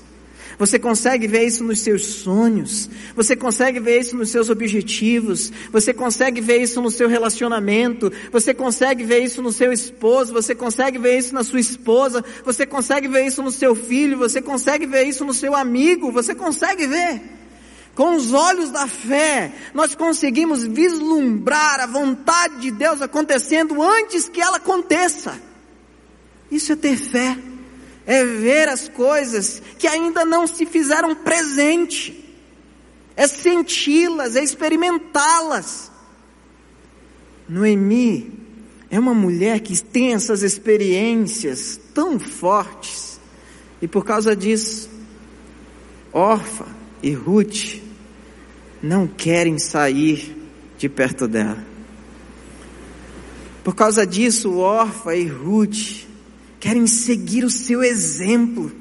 Você 0.57 0.77
consegue 0.77 1.25
ver 1.25 1.45
isso 1.45 1.63
nos 1.63 1.79
seus 1.79 2.05
sonhos. 2.05 2.89
Você 3.15 3.33
consegue 3.33 3.79
ver 3.79 4.01
isso 4.01 4.15
nos 4.17 4.29
seus 4.29 4.49
objetivos. 4.49 5.53
Você 5.71 5.93
consegue 5.93 6.41
ver 6.41 6.61
isso 6.61 6.81
no 6.81 6.91
seu 6.91 7.07
relacionamento. 7.07 8.11
Você 8.29 8.53
consegue 8.53 9.05
ver 9.05 9.19
isso 9.19 9.41
no 9.41 9.53
seu 9.53 9.71
esposo. 9.71 10.33
Você 10.33 10.53
consegue 10.53 10.97
ver 10.97 11.17
isso 11.17 11.33
na 11.33 11.45
sua 11.45 11.61
esposa. 11.61 12.25
Você 12.43 12.65
consegue 12.65 13.07
ver 13.07 13.25
isso 13.25 13.41
no 13.41 13.51
seu 13.51 13.73
filho. 13.73 14.17
Você 14.17 14.41
consegue 14.41 14.85
ver 14.85 15.03
isso 15.03 15.23
no 15.23 15.33
seu 15.33 15.55
amigo. 15.55 16.11
Você 16.11 16.35
consegue 16.35 16.87
ver. 16.87 17.38
Com 17.99 18.15
os 18.15 18.31
olhos 18.31 18.69
da 18.69 18.87
fé, 18.87 19.51
nós 19.73 19.93
conseguimos 19.93 20.63
vislumbrar 20.63 21.81
a 21.81 21.85
vontade 21.85 22.61
de 22.61 22.71
Deus 22.71 23.01
acontecendo 23.01 23.83
antes 23.83 24.29
que 24.29 24.39
ela 24.39 24.55
aconteça. 24.55 25.37
Isso 26.49 26.71
é 26.71 26.77
ter 26.77 26.95
fé 26.95 27.37
é 28.05 28.23
ver 28.23 28.69
as 28.69 28.87
coisas 28.87 29.61
que 29.77 29.85
ainda 29.85 30.23
não 30.23 30.47
se 30.47 30.65
fizeram 30.65 31.13
presente, 31.13 32.25
é 33.17 33.27
senti-las, 33.27 34.37
é 34.37 34.43
experimentá-las. 34.45 35.91
Noemi 37.49 38.31
é 38.89 38.97
uma 38.97 39.13
mulher 39.13 39.59
que 39.59 39.77
tem 39.83 40.13
essas 40.13 40.41
experiências 40.41 41.77
tão 41.93 42.17
fortes, 42.17 43.19
e 43.81 43.89
por 43.89 44.05
causa 44.05 44.33
disso, 44.33 44.89
Orfa 46.13 46.65
e 47.03 47.11
Ruth 47.11 47.88
não 48.81 49.07
querem 49.07 49.57
sair 49.59 50.35
de 50.77 50.87
perto 50.87 51.27
dela. 51.27 51.57
Por 53.63 53.75
causa 53.75 54.05
disso, 54.05 54.53
Orfa 54.53 55.15
e 55.15 55.27
Ruth 55.27 56.07
querem 56.59 56.87
seguir 56.87 57.43
o 57.43 57.49
seu 57.49 57.83
exemplo, 57.83 58.71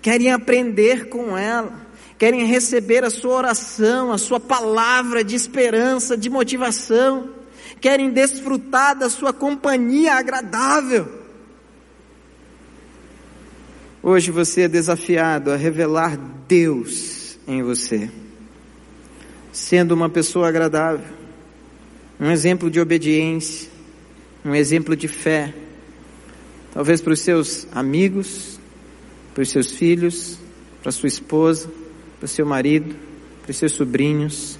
querem 0.00 0.30
aprender 0.30 1.08
com 1.08 1.36
ela, 1.36 1.86
querem 2.18 2.44
receber 2.44 3.04
a 3.04 3.10
sua 3.10 3.34
oração, 3.34 4.12
a 4.12 4.18
sua 4.18 4.38
palavra 4.38 5.24
de 5.24 5.34
esperança, 5.34 6.16
de 6.16 6.30
motivação, 6.30 7.30
querem 7.80 8.10
desfrutar 8.10 8.96
da 8.96 9.10
sua 9.10 9.32
companhia 9.32 10.14
agradável. 10.14 11.20
Hoje 14.02 14.30
você 14.30 14.62
é 14.62 14.68
desafiado 14.68 15.50
a 15.50 15.56
revelar 15.56 16.16
Deus 16.48 17.38
em 17.46 17.62
você, 17.62 18.10
sendo 19.52 19.92
uma 19.92 20.08
pessoa 20.08 20.48
agradável, 20.48 21.04
um 22.18 22.30
exemplo 22.30 22.70
de 22.70 22.80
obediência, 22.80 23.68
um 24.42 24.54
exemplo 24.54 24.96
de 24.96 25.06
fé, 25.06 25.52
talvez 26.72 27.02
para 27.02 27.12
os 27.12 27.20
seus 27.20 27.68
amigos, 27.70 28.58
para 29.34 29.42
os 29.42 29.50
seus 29.50 29.72
filhos, 29.72 30.38
para 30.82 30.90
sua 30.90 31.06
esposa, 31.06 31.70
para 32.18 32.24
o 32.24 32.28
seu 32.28 32.46
marido, 32.46 32.96
para 33.42 33.50
os 33.50 33.56
seus 33.58 33.72
sobrinhos, 33.72 34.58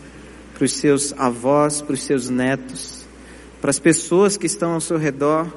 para 0.55 0.64
os 0.64 0.72
seus 0.74 1.14
avós, 1.14 1.81
para 1.81 1.94
os 1.94 2.02
seus 2.02 2.28
netos, 2.28 3.07
para 3.61 3.70
as 3.70 3.78
pessoas 3.78 4.37
que 4.37 4.46
estão 4.46 4.72
ao 4.72 4.81
seu 4.81 4.98
redor, 4.98 5.50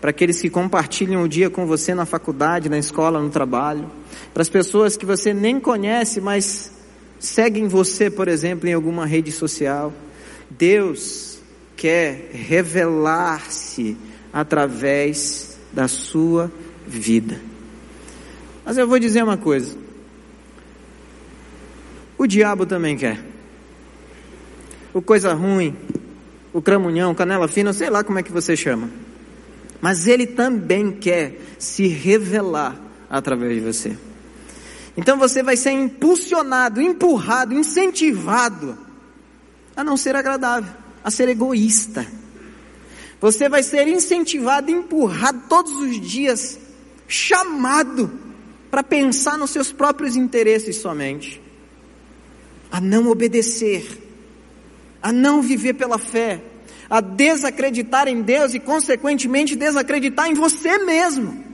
para 0.00 0.10
aqueles 0.10 0.40
que 0.40 0.48
compartilham 0.48 1.24
o 1.24 1.28
dia 1.28 1.50
com 1.50 1.66
você 1.66 1.94
na 1.94 2.06
faculdade, 2.06 2.68
na 2.68 2.78
escola, 2.78 3.20
no 3.20 3.28
trabalho, 3.28 3.90
para 4.32 4.40
as 4.40 4.48
pessoas 4.48 4.96
que 4.96 5.04
você 5.04 5.34
nem 5.34 5.60
conhece, 5.60 6.20
mas 6.20 6.77
seguem 7.18 7.68
você, 7.68 8.10
por 8.10 8.28
exemplo, 8.28 8.68
em 8.68 8.72
alguma 8.72 9.06
rede 9.06 9.32
social. 9.32 9.92
Deus 10.50 11.38
quer 11.76 12.30
revelar-se 12.32 13.96
através 14.32 15.58
da 15.72 15.88
sua 15.88 16.50
vida. 16.86 17.40
Mas 18.64 18.76
eu 18.76 18.86
vou 18.86 18.98
dizer 18.98 19.22
uma 19.22 19.36
coisa: 19.36 19.76
o 22.16 22.26
diabo 22.26 22.66
também 22.66 22.96
quer. 22.96 23.24
O 24.92 25.02
coisa 25.02 25.32
ruim, 25.34 25.76
o 26.52 26.60
cramunhão, 26.60 27.14
canela 27.14 27.46
fina, 27.46 27.72
sei 27.72 27.90
lá 27.90 28.02
como 28.02 28.18
é 28.18 28.22
que 28.22 28.32
você 28.32 28.56
chama. 28.56 28.90
Mas 29.80 30.06
ele 30.06 30.26
também 30.26 30.90
quer 30.90 31.38
se 31.58 31.86
revelar 31.86 32.76
através 33.08 33.54
de 33.54 33.60
você. 33.60 34.07
Então 34.98 35.16
você 35.16 35.42
vai 35.42 35.56
ser 35.56 35.70
impulsionado, 35.70 36.82
empurrado, 36.82 37.54
incentivado 37.54 38.76
a 39.74 39.82
não 39.82 39.96
ser 39.96 40.14
agradável, 40.14 40.70
a 41.02 41.10
ser 41.10 41.30
egoísta 41.30 42.06
você 43.20 43.48
vai 43.48 43.62
ser 43.62 43.88
incentivado, 43.88 44.70
empurrado 44.70 45.42
todos 45.48 45.72
os 45.72 46.00
dias, 46.00 46.58
chamado 47.06 48.10
para 48.70 48.82
pensar 48.82 49.36
nos 49.36 49.50
seus 49.50 49.72
próprios 49.72 50.14
interesses 50.14 50.76
somente, 50.76 51.42
a 52.70 52.80
não 52.80 53.08
obedecer, 53.08 53.86
a 55.02 55.12
não 55.12 55.42
viver 55.42 55.74
pela 55.74 55.98
fé, 55.98 56.40
a 56.88 57.00
desacreditar 57.00 58.08
em 58.08 58.22
Deus 58.22 58.54
e, 58.54 58.60
consequentemente, 58.60 59.56
desacreditar 59.56 60.28
em 60.28 60.34
você 60.34 60.78
mesmo. 60.78 61.47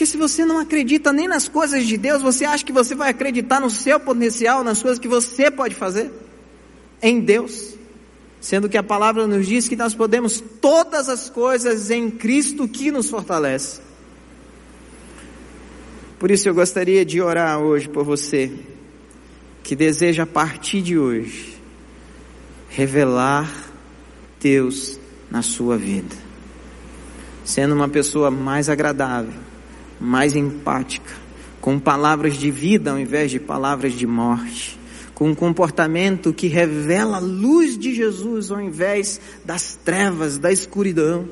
Porque 0.00 0.12
se 0.12 0.16
você 0.16 0.46
não 0.46 0.58
acredita 0.58 1.12
nem 1.12 1.28
nas 1.28 1.46
coisas 1.46 1.86
de 1.86 1.98
Deus, 1.98 2.22
você 2.22 2.46
acha 2.46 2.64
que 2.64 2.72
você 2.72 2.94
vai 2.94 3.10
acreditar 3.10 3.60
no 3.60 3.68
seu 3.68 4.00
potencial, 4.00 4.64
nas 4.64 4.80
coisas 4.80 4.98
que 4.98 5.06
você 5.06 5.50
pode 5.50 5.74
fazer? 5.74 6.10
Em 7.02 7.20
Deus 7.20 7.74
sendo 8.40 8.66
que 8.66 8.78
a 8.78 8.82
palavra 8.82 9.26
nos 9.26 9.46
diz 9.46 9.68
que 9.68 9.76
nós 9.76 9.94
podemos 9.94 10.42
todas 10.62 11.10
as 11.10 11.28
coisas 11.28 11.90
em 11.90 12.10
Cristo 12.10 12.66
que 12.66 12.90
nos 12.90 13.10
fortalece. 13.10 13.82
Por 16.18 16.30
isso 16.30 16.48
eu 16.48 16.54
gostaria 16.54 17.04
de 17.04 17.20
orar 17.20 17.58
hoje 17.58 17.86
por 17.86 18.02
você 18.02 18.50
que 19.62 19.76
deseja 19.76 20.22
a 20.22 20.26
partir 20.26 20.80
de 20.80 20.98
hoje 20.98 21.60
revelar 22.70 23.52
Deus 24.40 24.98
na 25.30 25.42
sua 25.42 25.76
vida, 25.76 26.16
sendo 27.44 27.74
uma 27.74 27.86
pessoa 27.90 28.30
mais 28.30 28.70
agradável, 28.70 29.49
mais 30.00 30.34
empática, 30.34 31.12
com 31.60 31.78
palavras 31.78 32.36
de 32.36 32.50
vida 32.50 32.90
ao 32.90 32.98
invés 32.98 33.30
de 33.30 33.38
palavras 33.38 33.92
de 33.92 34.06
morte 34.06 34.80
com 35.20 35.28
um 35.28 35.34
comportamento 35.34 36.32
que 36.32 36.46
revela 36.46 37.18
a 37.18 37.20
luz 37.20 37.76
de 37.76 37.94
Jesus 37.94 38.50
ao 38.50 38.58
invés 38.58 39.20
das 39.44 39.78
trevas, 39.84 40.38
da 40.38 40.50
escuridão. 40.50 41.28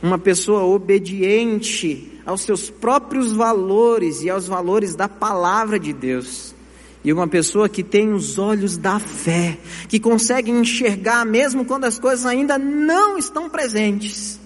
Uma 0.00 0.16
pessoa 0.16 0.62
obediente 0.62 2.20
aos 2.24 2.42
seus 2.42 2.70
próprios 2.70 3.32
valores 3.32 4.22
e 4.22 4.30
aos 4.30 4.46
valores 4.46 4.94
da 4.94 5.08
palavra 5.08 5.76
de 5.76 5.92
Deus. 5.92 6.54
E 7.02 7.12
uma 7.12 7.26
pessoa 7.26 7.68
que 7.68 7.82
tem 7.82 8.12
os 8.12 8.38
olhos 8.38 8.76
da 8.76 9.00
fé, 9.00 9.58
que 9.88 9.98
consegue 9.98 10.52
enxergar 10.52 11.26
mesmo 11.26 11.64
quando 11.64 11.82
as 11.86 11.98
coisas 11.98 12.24
ainda 12.24 12.56
não 12.58 13.18
estão 13.18 13.50
presentes. 13.50 14.38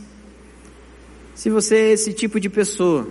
Se 1.37 1.51
você 1.51 1.77
é 1.77 1.93
esse 1.93 2.15
tipo 2.15 2.41
de 2.41 2.49
pessoa 2.49 3.07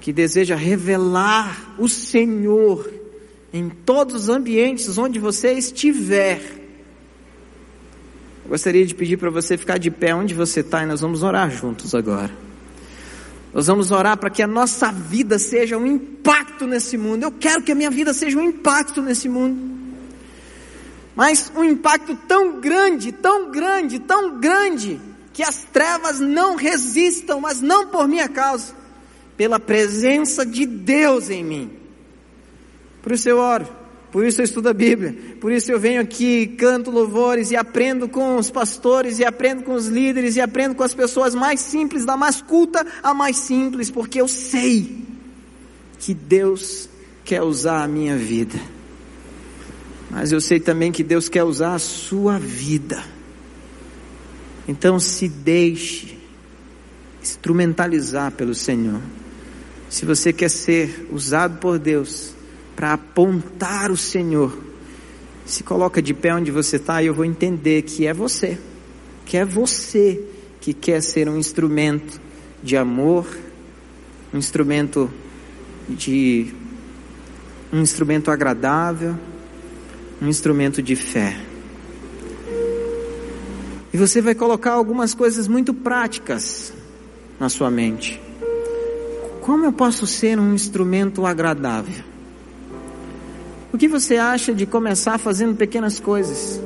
que 0.00 0.12
deseja 0.12 0.56
revelar 0.56 1.76
o 1.78 1.88
Senhor 1.88 2.92
em 3.52 3.68
todos 3.68 4.24
os 4.24 4.28
ambientes 4.28 4.98
onde 4.98 5.20
você 5.20 5.52
estiver. 5.52 6.40
Eu 8.44 8.50
gostaria 8.50 8.84
de 8.84 8.94
pedir 8.96 9.16
para 9.16 9.30
você 9.30 9.56
ficar 9.56 9.78
de 9.78 9.92
pé 9.92 10.12
onde 10.12 10.34
você 10.34 10.58
está 10.58 10.82
e 10.82 10.86
nós 10.86 11.00
vamos 11.00 11.22
orar 11.22 11.48
juntos 11.48 11.94
agora. 11.94 12.32
Nós 13.54 13.68
vamos 13.68 13.92
orar 13.92 14.18
para 14.18 14.28
que 14.28 14.42
a 14.42 14.46
nossa 14.48 14.90
vida 14.90 15.38
seja 15.38 15.78
um 15.78 15.86
impacto 15.86 16.66
nesse 16.66 16.98
mundo. 16.98 17.22
Eu 17.22 17.30
quero 17.30 17.62
que 17.62 17.70
a 17.70 17.76
minha 17.76 17.90
vida 17.90 18.12
seja 18.12 18.36
um 18.36 18.42
impacto 18.42 19.00
nesse 19.00 19.28
mundo. 19.28 19.56
Mas 21.14 21.50
um 21.54 21.62
impacto 21.62 22.16
tão 22.26 22.60
grande, 22.60 23.12
tão 23.12 23.52
grande, 23.52 24.00
tão 24.00 24.40
grande, 24.40 25.00
que 25.36 25.42
as 25.42 25.64
trevas 25.64 26.18
não 26.18 26.56
resistam, 26.56 27.40
mas 27.40 27.60
não 27.60 27.88
por 27.88 28.08
minha 28.08 28.26
causa, 28.26 28.72
pela 29.36 29.60
presença 29.60 30.46
de 30.46 30.64
Deus 30.64 31.28
em 31.28 31.44
mim. 31.44 31.70
Por 33.02 33.12
isso 33.12 33.28
eu 33.28 33.36
oro, 33.36 33.68
por 34.10 34.24
isso 34.24 34.40
eu 34.40 34.46
estudo 34.46 34.70
a 34.70 34.72
Bíblia, 34.72 35.36
por 35.38 35.52
isso 35.52 35.70
eu 35.70 35.78
venho 35.78 36.00
aqui, 36.00 36.46
canto 36.46 36.90
louvores 36.90 37.50
e 37.50 37.56
aprendo 37.56 38.08
com 38.08 38.38
os 38.38 38.50
pastores 38.50 39.18
e 39.18 39.26
aprendo 39.26 39.62
com 39.62 39.74
os 39.74 39.88
líderes 39.88 40.36
e 40.36 40.40
aprendo 40.40 40.74
com 40.74 40.82
as 40.82 40.94
pessoas 40.94 41.34
mais 41.34 41.60
simples, 41.60 42.06
da 42.06 42.16
mais 42.16 42.40
culta 42.40 42.86
à 43.02 43.12
mais 43.12 43.36
simples, 43.36 43.90
porque 43.90 44.18
eu 44.18 44.28
sei 44.28 45.04
que 45.98 46.14
Deus 46.14 46.88
quer 47.26 47.42
usar 47.42 47.82
a 47.82 47.86
minha 47.86 48.16
vida. 48.16 48.58
Mas 50.10 50.32
eu 50.32 50.40
sei 50.40 50.58
também 50.58 50.90
que 50.90 51.04
Deus 51.04 51.28
quer 51.28 51.44
usar 51.44 51.74
a 51.74 51.78
sua 51.78 52.38
vida 52.38 53.15
Então 54.68 54.98
se 54.98 55.28
deixe 55.28 56.16
instrumentalizar 57.22 58.32
pelo 58.32 58.54
Senhor. 58.54 59.00
Se 59.88 60.04
você 60.04 60.32
quer 60.32 60.50
ser 60.50 61.08
usado 61.10 61.58
por 61.58 61.78
Deus 61.78 62.34
para 62.74 62.92
apontar 62.92 63.90
o 63.90 63.96
Senhor, 63.96 64.56
se 65.44 65.62
coloca 65.62 66.02
de 66.02 66.12
pé 66.12 66.34
onde 66.34 66.50
você 66.50 66.76
está 66.76 67.02
e 67.02 67.06
eu 67.06 67.14
vou 67.14 67.24
entender 67.24 67.82
que 67.82 68.06
é 68.06 68.12
você, 68.12 68.58
que 69.24 69.36
é 69.36 69.44
você 69.44 70.20
que 70.60 70.74
quer 70.74 71.00
ser 71.00 71.28
um 71.28 71.38
instrumento 71.38 72.20
de 72.62 72.76
amor, 72.76 73.26
um 74.34 74.38
instrumento 74.38 75.08
de 75.88 76.52
um 77.72 77.80
instrumento 77.80 78.30
agradável, 78.30 79.16
um 80.20 80.28
instrumento 80.28 80.82
de 80.82 80.96
fé. 80.96 81.45
E 83.96 83.98
você 83.98 84.20
vai 84.20 84.34
colocar 84.34 84.72
algumas 84.72 85.14
coisas 85.14 85.48
muito 85.48 85.72
práticas 85.72 86.70
na 87.40 87.48
sua 87.48 87.70
mente. 87.70 88.20
Como 89.40 89.64
eu 89.64 89.72
posso 89.72 90.06
ser 90.06 90.38
um 90.38 90.52
instrumento 90.52 91.24
agradável? 91.24 92.04
O 93.72 93.78
que 93.78 93.88
você 93.88 94.18
acha 94.18 94.52
de 94.52 94.66
começar 94.66 95.16
fazendo 95.16 95.56
pequenas 95.56 95.98
coisas? 95.98 96.60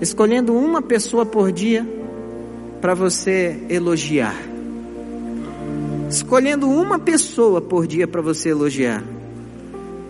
Escolhendo 0.00 0.54
uma 0.54 0.80
pessoa 0.80 1.26
por 1.26 1.50
dia 1.50 1.84
para 2.80 2.94
você 2.94 3.60
elogiar. 3.68 4.36
Escolhendo 6.08 6.70
uma 6.70 7.00
pessoa 7.00 7.60
por 7.60 7.84
dia 7.84 8.06
para 8.06 8.22
você 8.22 8.50
elogiar. 8.50 9.02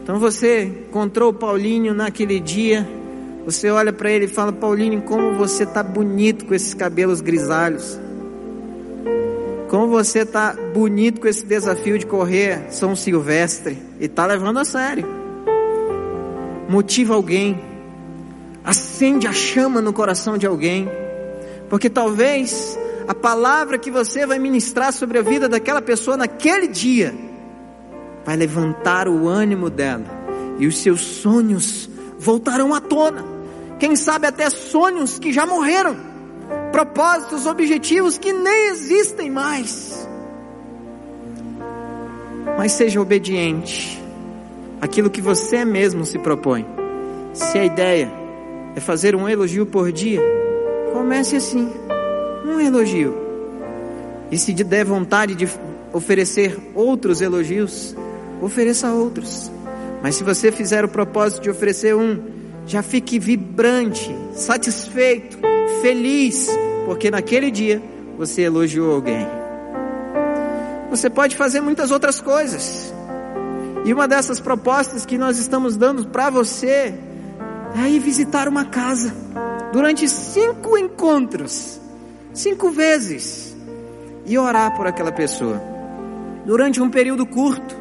Então 0.02 0.18
você 0.18 0.64
encontrou 0.64 1.30
o 1.30 1.34
Paulinho 1.34 1.94
naquele 1.94 2.38
dia, 2.38 2.86
você 3.50 3.70
olha 3.70 3.94
para 3.94 4.10
ele 4.10 4.26
e 4.26 4.28
fala: 4.28 4.52
Paulinho, 4.52 5.00
como 5.00 5.32
você 5.32 5.62
está 5.62 5.82
bonito 5.82 6.44
com 6.44 6.54
esses 6.54 6.74
cabelos 6.74 7.22
grisalhos. 7.22 7.98
Como 9.70 9.88
você 9.88 10.18
está 10.18 10.54
bonito 10.74 11.18
com 11.18 11.26
esse 11.26 11.46
desafio 11.46 11.98
de 11.98 12.04
correr 12.04 12.70
São 12.70 12.94
Silvestre 12.94 13.78
e 13.98 14.04
está 14.04 14.26
levando 14.26 14.58
a 14.58 14.66
sério. 14.66 15.06
Motiva 16.68 17.14
alguém, 17.14 17.58
acende 18.62 19.26
a 19.26 19.32
chama 19.32 19.80
no 19.80 19.94
coração 19.94 20.36
de 20.36 20.46
alguém, 20.46 20.86
porque 21.70 21.88
talvez 21.88 22.78
a 23.06 23.14
palavra 23.14 23.78
que 23.78 23.90
você 23.90 24.26
vai 24.26 24.38
ministrar 24.38 24.92
sobre 24.92 25.20
a 25.20 25.22
vida 25.22 25.48
daquela 25.48 25.80
pessoa 25.80 26.18
naquele 26.18 26.68
dia 26.68 27.14
vai 28.26 28.36
levantar 28.36 29.08
o 29.08 29.26
ânimo 29.26 29.70
dela 29.70 30.04
e 30.58 30.66
os 30.66 30.76
seus 30.76 31.00
sonhos 31.00 31.88
voltarão 32.18 32.74
à 32.74 32.80
tona. 32.82 33.37
Quem 33.78 33.94
sabe 33.94 34.26
até 34.26 34.50
sonhos 34.50 35.18
que 35.18 35.32
já 35.32 35.46
morreram 35.46 35.96
propósitos, 36.72 37.46
objetivos 37.46 38.18
que 38.18 38.32
nem 38.32 38.68
existem 38.68 39.30
mais. 39.30 40.08
Mas 42.56 42.72
seja 42.72 43.00
obediente 43.00 44.02
àquilo 44.80 45.10
que 45.10 45.20
você 45.20 45.64
mesmo 45.64 46.04
se 46.04 46.18
propõe. 46.18 46.66
Se 47.32 47.58
a 47.58 47.64
ideia 47.64 48.10
é 48.74 48.80
fazer 48.80 49.14
um 49.14 49.28
elogio 49.28 49.66
por 49.66 49.92
dia, 49.92 50.20
comece 50.92 51.36
assim, 51.36 51.70
um 52.44 52.60
elogio. 52.60 53.14
E 54.30 54.38
se 54.38 54.52
der 54.52 54.84
vontade 54.84 55.34
de 55.34 55.48
oferecer 55.92 56.56
outros 56.74 57.20
elogios, 57.20 57.96
ofereça 58.42 58.92
outros. 58.92 59.50
Mas 60.02 60.16
se 60.16 60.24
você 60.24 60.52
fizer 60.52 60.84
o 60.84 60.88
propósito 60.88 61.42
de 61.42 61.50
oferecer 61.50 61.94
um, 61.94 62.37
já 62.68 62.82
fique 62.82 63.18
vibrante, 63.18 64.14
satisfeito, 64.34 65.38
feliz, 65.80 66.50
porque 66.84 67.10
naquele 67.10 67.50
dia 67.50 67.82
você 68.18 68.42
elogiou 68.42 68.94
alguém. 68.94 69.26
Você 70.90 71.08
pode 71.08 71.34
fazer 71.34 71.62
muitas 71.62 71.90
outras 71.90 72.20
coisas. 72.20 72.92
E 73.86 73.92
uma 73.92 74.06
dessas 74.06 74.38
propostas 74.38 75.06
que 75.06 75.16
nós 75.16 75.38
estamos 75.38 75.78
dando 75.78 76.08
para 76.08 76.28
você 76.28 76.94
é 77.74 77.88
ir 77.88 78.00
visitar 78.00 78.46
uma 78.46 78.66
casa 78.66 79.14
durante 79.72 80.06
cinco 80.06 80.76
encontros, 80.76 81.80
cinco 82.34 82.70
vezes, 82.70 83.56
e 84.26 84.36
orar 84.36 84.76
por 84.76 84.86
aquela 84.86 85.10
pessoa 85.10 85.58
durante 86.44 86.82
um 86.82 86.90
período 86.90 87.24
curto. 87.24 87.74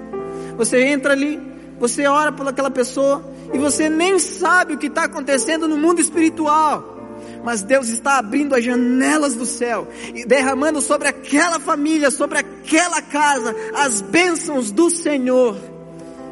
Você 0.55 0.81
entra 0.85 1.11
ali, 1.11 1.41
você 1.77 2.07
ora 2.07 2.31
por 2.31 2.47
aquela 2.47 2.71
pessoa 2.71 3.35
e 3.53 3.57
você 3.57 3.89
nem 3.89 4.19
sabe 4.19 4.73
o 4.73 4.77
que 4.77 4.87
está 4.87 5.03
acontecendo 5.03 5.67
no 5.67 5.77
mundo 5.77 6.01
espiritual 6.01 6.97
mas 7.43 7.63
Deus 7.63 7.87
está 7.87 8.17
abrindo 8.17 8.53
as 8.55 8.63
janelas 8.63 9.35
do 9.35 9.45
céu 9.45 9.87
e 10.13 10.25
derramando 10.25 10.81
sobre 10.81 11.07
aquela 11.07 11.59
família, 11.59 12.11
sobre 12.11 12.39
aquela 12.39 13.01
casa, 13.01 13.55
as 13.73 14.01
bênçãos 14.01 14.69
do 14.69 14.89
Senhor. 14.89 15.57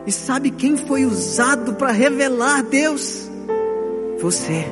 E 0.06 0.12
sabe 0.12 0.51
quem 0.51 0.78
foi 0.78 1.06
usado 1.06 1.75
para 1.75 1.91
revelar 1.91 2.63
Deus? 2.63 3.30
Você. 4.19 4.67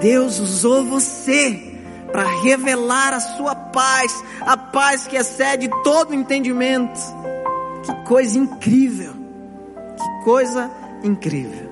Deus 0.00 0.38
usou 0.38 0.84
você 0.84 1.74
para 2.12 2.24
revelar 2.42 3.14
a 3.14 3.20
sua 3.20 3.54
paz, 3.54 4.24
a 4.40 4.56
paz 4.56 5.06
que 5.06 5.16
excede 5.16 5.68
todo 5.82 6.14
entendimento. 6.14 7.00
Que 7.84 7.94
coisa 8.06 8.38
incrível! 8.38 9.14
Que 9.96 10.24
coisa 10.24 10.70
incrível. 11.02 11.68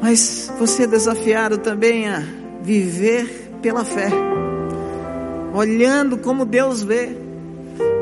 Mas 0.00 0.50
você 0.58 0.84
é 0.84 0.86
desafiado 0.86 1.58
também 1.58 2.08
a 2.08 2.22
viver 2.62 3.50
pela 3.62 3.84
fé, 3.84 4.08
olhando 5.54 6.18
como 6.18 6.44
Deus 6.44 6.82
vê. 6.82 7.16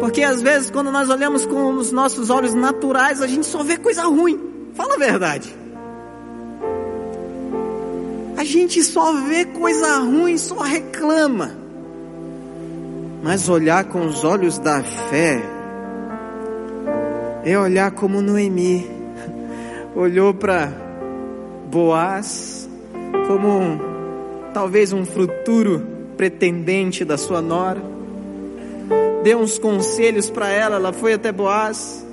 Porque 0.00 0.22
às 0.22 0.40
vezes, 0.40 0.70
quando 0.70 0.90
nós 0.90 1.10
olhamos 1.10 1.44
com 1.44 1.74
os 1.74 1.92
nossos 1.92 2.30
olhos 2.30 2.54
naturais, 2.54 3.20
a 3.20 3.26
gente 3.26 3.46
só 3.46 3.62
vê 3.62 3.76
coisa 3.76 4.04
ruim. 4.04 4.38
Fala 4.74 4.94
a 4.94 4.98
verdade. 4.98 5.54
A 8.36 8.44
gente 8.44 8.82
só 8.84 9.12
vê 9.22 9.44
coisa 9.44 9.98
ruim, 9.98 10.38
só 10.38 10.60
reclama. 10.60 11.56
Mas 13.22 13.48
olhar 13.48 13.84
com 13.84 14.06
os 14.06 14.22
olhos 14.22 14.58
da 14.58 14.82
fé 14.82 15.57
é 17.52 17.58
olhar 17.58 17.90
como 17.92 18.20
Noemi 18.20 18.86
olhou 19.94 20.34
para 20.34 20.70
Boaz 21.70 22.68
como 23.26 23.48
um, 23.48 23.78
talvez 24.52 24.92
um 24.92 25.04
futuro 25.04 25.86
pretendente 26.16 27.04
da 27.04 27.16
sua 27.16 27.40
nora. 27.40 27.80
Deu 29.22 29.38
uns 29.38 29.58
conselhos 29.58 30.30
para 30.30 30.50
ela, 30.50 30.76
ela 30.76 30.92
foi 30.92 31.14
até 31.14 31.30
Boaz. 31.32 32.04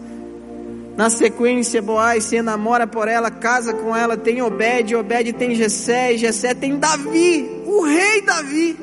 Na 0.98 1.10
sequência, 1.10 1.82
Boaz 1.82 2.26
se 2.26 2.38
enamora 2.38 2.88
por 2.88 3.08
ela, 3.08 3.30
casa 3.30 3.74
com 3.74 3.96
ela, 3.96 4.16
tem 4.16 4.42
Obed, 4.42 4.96
Obed 4.96 5.34
tem 5.34 5.54
Jessé, 5.56 6.18
Jessé 6.18 6.54
tem 6.54 6.78
Davi, 6.78 7.64
o 7.66 7.82
rei 7.84 8.22
Davi. 8.22 8.78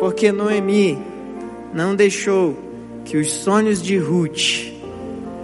Porque 0.00 0.32
Noemi 0.32 0.98
não 1.72 1.94
deixou 1.94 2.69
que 3.04 3.16
os 3.16 3.30
sonhos 3.32 3.82
de 3.82 3.98
Ruth 3.98 4.72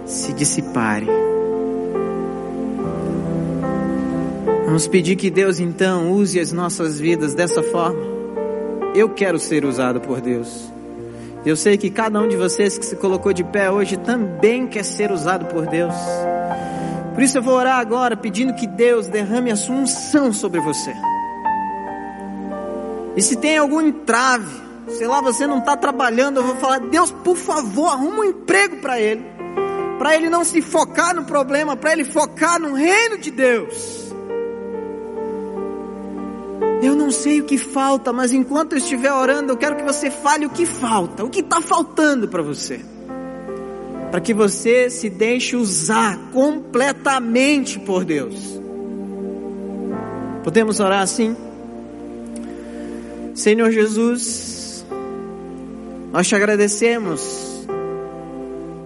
se 0.05 0.33
dissiparem. 0.33 1.09
Vamos 4.65 4.87
pedir 4.87 5.15
que 5.15 5.29
Deus 5.29 5.59
então 5.59 6.11
use 6.11 6.39
as 6.39 6.51
nossas 6.51 6.99
vidas 6.99 7.33
dessa 7.33 7.63
forma. 7.63 8.01
Eu 8.93 9.09
quero 9.09 9.39
ser 9.39 9.65
usado 9.65 10.01
por 10.01 10.21
Deus. 10.21 10.71
Eu 11.45 11.55
sei 11.55 11.77
que 11.77 11.89
cada 11.89 12.19
um 12.19 12.27
de 12.27 12.35
vocês 12.35 12.77
que 12.77 12.85
se 12.85 12.95
colocou 12.95 13.31
de 13.31 13.43
pé 13.43 13.71
hoje 13.71 13.95
também 13.97 14.67
quer 14.67 14.83
ser 14.83 15.11
usado 15.11 15.45
por 15.45 15.65
Deus. 15.65 15.93
Por 17.13 17.23
isso 17.23 17.37
eu 17.37 17.41
vou 17.41 17.55
orar 17.55 17.79
agora 17.79 18.17
pedindo 18.17 18.53
que 18.53 18.67
Deus 18.67 19.07
derrame 19.07 19.51
a 19.51 19.55
sua 19.55 19.75
unção 19.75 20.33
sobre 20.33 20.59
você. 20.59 20.93
E 23.15 23.21
se 23.21 23.37
tem 23.37 23.57
algum 23.57 23.81
entrave, 23.81 24.66
sei 24.89 25.07
lá, 25.07 25.21
você 25.21 25.45
não 25.45 25.59
está 25.59 25.75
trabalhando, 25.75 26.37
eu 26.37 26.43
vou 26.43 26.55
falar, 26.57 26.79
Deus, 26.79 27.11
por 27.11 27.35
favor, 27.35 27.87
arruma 27.87 28.19
um 28.19 28.23
emprego 28.23 28.77
para 28.77 28.99
ele. 28.99 29.25
Para 29.97 30.15
ele 30.15 30.29
não 30.29 30.43
se 30.43 30.61
focar 30.61 31.15
no 31.15 31.25
problema, 31.25 31.75
para 31.75 31.91
ele 31.91 32.05
focar 32.05 32.59
no 32.59 32.73
reino 32.73 33.17
de 33.17 33.31
Deus. 33.31 34.07
Eu 36.81 36.95
não 36.95 37.09
sei 37.09 37.41
o 37.41 37.45
que 37.45 37.57
falta, 37.57 38.13
mas 38.13 38.31
enquanto 38.31 38.73
eu 38.73 38.77
estiver 38.77 39.11
orando, 39.11 39.51
eu 39.51 39.57
quero 39.57 39.75
que 39.75 39.83
você 39.83 40.11
fale 40.11 40.45
o 40.45 40.49
que 40.49 40.65
falta, 40.65 41.23
o 41.23 41.29
que 41.29 41.39
está 41.39 41.59
faltando 41.59 42.27
para 42.27 42.43
você, 42.43 42.79
para 44.11 44.21
que 44.21 44.33
você 44.33 44.89
se 44.89 45.09
deixe 45.09 45.55
usar 45.55 46.17
completamente 46.31 47.79
por 47.79 48.05
Deus. 48.05 48.61
Podemos 50.43 50.79
orar 50.79 51.01
assim? 51.01 51.35
Senhor 53.33 53.71
Jesus, 53.71 54.56
nós 56.17 56.27
te 56.27 56.35
agradecemos 56.35 57.67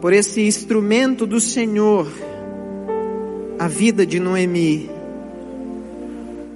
por 0.02 0.12
esse 0.12 0.42
instrumento 0.42 1.26
do 1.26 1.40
Senhor, 1.40 2.12
a 3.58 3.70
vida 3.70 4.06
de 4.06 4.20
Noemi 4.20 4.92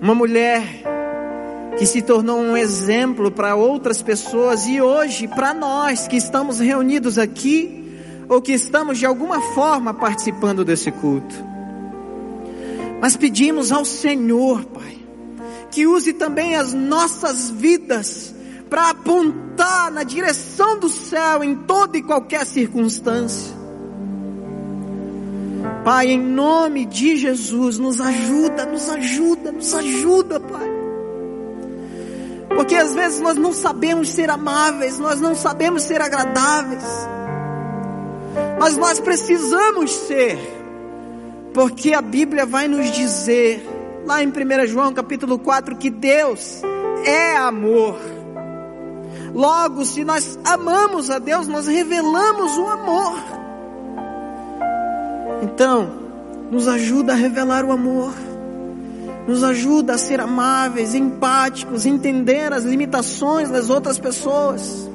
uma 0.01 0.13
mulher 0.13 0.61
que 1.79 1.85
se 1.85 2.01
tornou 2.01 2.41
um 2.41 2.57
exemplo 2.57 3.31
para 3.31 3.55
outras 3.55 4.01
pessoas 4.01 4.67
e 4.67 4.81
hoje 4.81 5.29
para 5.29 5.53
nós 5.53 6.09
que 6.09 6.17
estamos 6.17 6.59
reunidos 6.59 7.17
aqui 7.17 7.97
ou 8.27 8.41
que 8.41 8.51
estamos 8.51 8.97
de 8.97 9.05
alguma 9.05 9.39
forma 9.53 9.93
participando 9.93 10.65
desse 10.65 10.91
culto. 10.91 11.35
Mas 12.99 13.15
pedimos 13.15 13.71
ao 13.71 13.85
Senhor, 13.85 14.65
Pai, 14.65 14.97
que 15.71 15.87
use 15.87 16.11
também 16.11 16.57
as 16.57 16.73
nossas 16.73 17.49
vidas 17.49 18.34
para 18.75 18.89
apontar 18.89 19.89
na 19.89 20.03
direção 20.03 20.77
do 20.77 20.89
céu 20.89 21.41
em 21.41 21.55
toda 21.55 21.97
e 21.97 22.01
qualquer 22.01 22.45
circunstância. 22.45 23.55
Pai, 25.85 26.07
em 26.07 26.19
nome 26.19 26.85
de 26.85 27.15
Jesus, 27.15 27.79
nos 27.79 28.01
ajuda, 28.01 28.65
nos 28.65 28.89
ajuda, 28.89 29.53
nos 29.53 29.73
ajuda, 29.73 30.41
Pai. 30.41 30.69
Porque 32.49 32.75
às 32.75 32.93
vezes 32.93 33.21
nós 33.21 33.37
não 33.37 33.53
sabemos 33.53 34.09
ser 34.09 34.29
amáveis, 34.29 34.99
nós 34.99 35.21
não 35.21 35.35
sabemos 35.35 35.83
ser 35.83 36.01
agradáveis. 36.01 36.83
Mas 38.59 38.75
nós 38.75 38.99
precisamos 38.99 39.89
ser, 39.89 40.37
porque 41.53 41.93
a 41.93 42.01
Bíblia 42.01 42.45
vai 42.45 42.67
nos 42.67 42.91
dizer, 42.91 43.65
lá 44.05 44.21
em 44.21 44.27
1 44.27 44.67
João 44.67 44.93
capítulo 44.93 45.39
4, 45.39 45.77
que 45.77 45.89
Deus 45.89 46.61
é 47.05 47.37
amor. 47.37 48.14
Logo, 49.35 49.85
se 49.85 50.03
nós 50.03 50.39
amamos 50.43 51.11
a 51.11 51.19
Deus, 51.19 51.47
nós 51.47 51.67
revelamos 51.67 52.57
o 52.57 52.67
amor. 52.67 53.19
Então, 55.43 55.91
nos 56.49 56.67
ajuda 56.67 57.13
a 57.13 57.15
revelar 57.15 57.63
o 57.63 57.71
amor 57.71 58.13
nos 59.27 59.43
ajuda 59.43 59.95
a 59.95 59.97
ser 59.97 60.21
amáveis, 60.21 60.93
empáticos, 60.93 61.85
entender 61.85 62.53
as 62.53 62.63
limitações 62.63 63.49
das 63.49 63.69
outras 63.69 63.97
pessoas, 63.97 64.89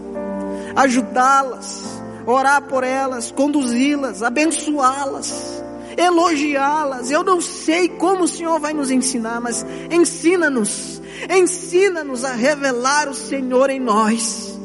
ajudá-las, 0.76 1.82
orar 2.26 2.62
por 2.62 2.84
elas, 2.84 3.32
conduzi-las, 3.32 4.22
abençoá-las, 4.22 5.64
elogiá-las. 5.96 7.10
Eu 7.10 7.24
não 7.24 7.40
sei 7.40 7.88
como 7.88 8.24
o 8.24 8.28
Senhor 8.28 8.60
vai 8.60 8.72
nos 8.72 8.90
ensinar, 8.90 9.40
mas 9.40 9.66
ensina-nos, 9.90 10.99
ensina-nos 11.28 12.24
a 12.24 12.32
revelar 12.32 13.08
o 13.08 13.14
Senhor 13.14 13.70
em 13.70 13.80
nós. 13.80 14.58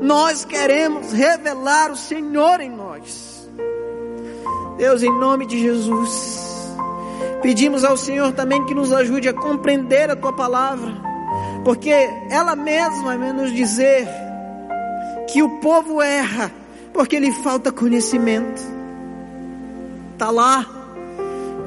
Nós 0.00 0.44
queremos 0.44 1.12
revelar 1.12 1.90
o 1.90 1.96
Senhor 1.96 2.60
em 2.60 2.70
nós. 2.70 3.48
Deus, 4.78 5.02
em 5.02 5.12
nome 5.12 5.44
de 5.46 5.60
Jesus, 5.60 6.48
Pedimos 7.42 7.84
ao 7.84 7.96
Senhor 7.96 8.32
também 8.32 8.64
que 8.66 8.74
nos 8.74 8.92
ajude 8.92 9.28
a 9.28 9.32
compreender 9.32 10.10
a 10.10 10.16
tua 10.16 10.32
palavra, 10.32 10.92
porque 11.64 11.90
ela 12.30 12.56
mesma 12.56 13.16
vai 13.16 13.32
nos 13.32 13.52
dizer 13.52 14.08
que 15.28 15.42
o 15.42 15.60
povo 15.60 16.02
erra 16.02 16.50
porque 16.92 17.18
lhe 17.20 17.32
falta 17.32 17.70
conhecimento. 17.70 18.60
Está 20.12 20.30
lá, 20.30 20.66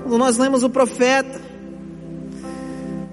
quando 0.04 0.18
nós 0.18 0.38
lemos 0.38 0.62
o 0.62 0.70
profeta, 0.70 1.40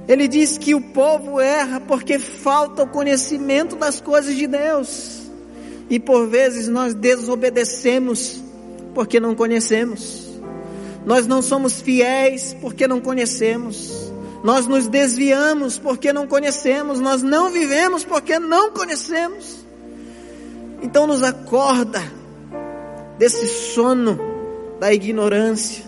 ele 0.09 0.26
diz 0.26 0.56
que 0.56 0.74
o 0.74 0.80
povo 0.80 1.38
erra 1.38 1.80
porque 1.80 2.18
falta 2.18 2.82
o 2.82 2.88
conhecimento 2.88 3.76
das 3.76 4.00
coisas 4.00 4.34
de 4.34 4.46
Deus, 4.46 5.20
e 5.90 6.00
por 6.00 6.26
vezes 6.26 6.66
nós 6.66 6.94
desobedecemos 6.94 8.42
porque 8.94 9.20
não 9.20 9.34
conhecemos. 9.34 10.26
Nós 11.04 11.26
não 11.26 11.42
somos 11.42 11.80
fiéis 11.80 12.56
porque 12.61 12.88
não 12.88 13.00
conhecemos. 13.00 14.12
Nós 14.42 14.66
nos 14.66 14.88
desviamos 14.88 15.78
porque 15.78 16.12
não 16.12 16.26
conhecemos. 16.26 17.00
Nós 17.00 17.22
não 17.22 17.50
vivemos 17.50 18.04
porque 18.04 18.38
não 18.38 18.70
conhecemos. 18.72 19.64
Então 20.82 21.06
nos 21.06 21.22
acorda 21.22 22.02
desse 23.18 23.46
sono 23.46 24.18
da 24.78 24.92
ignorância 24.92 25.88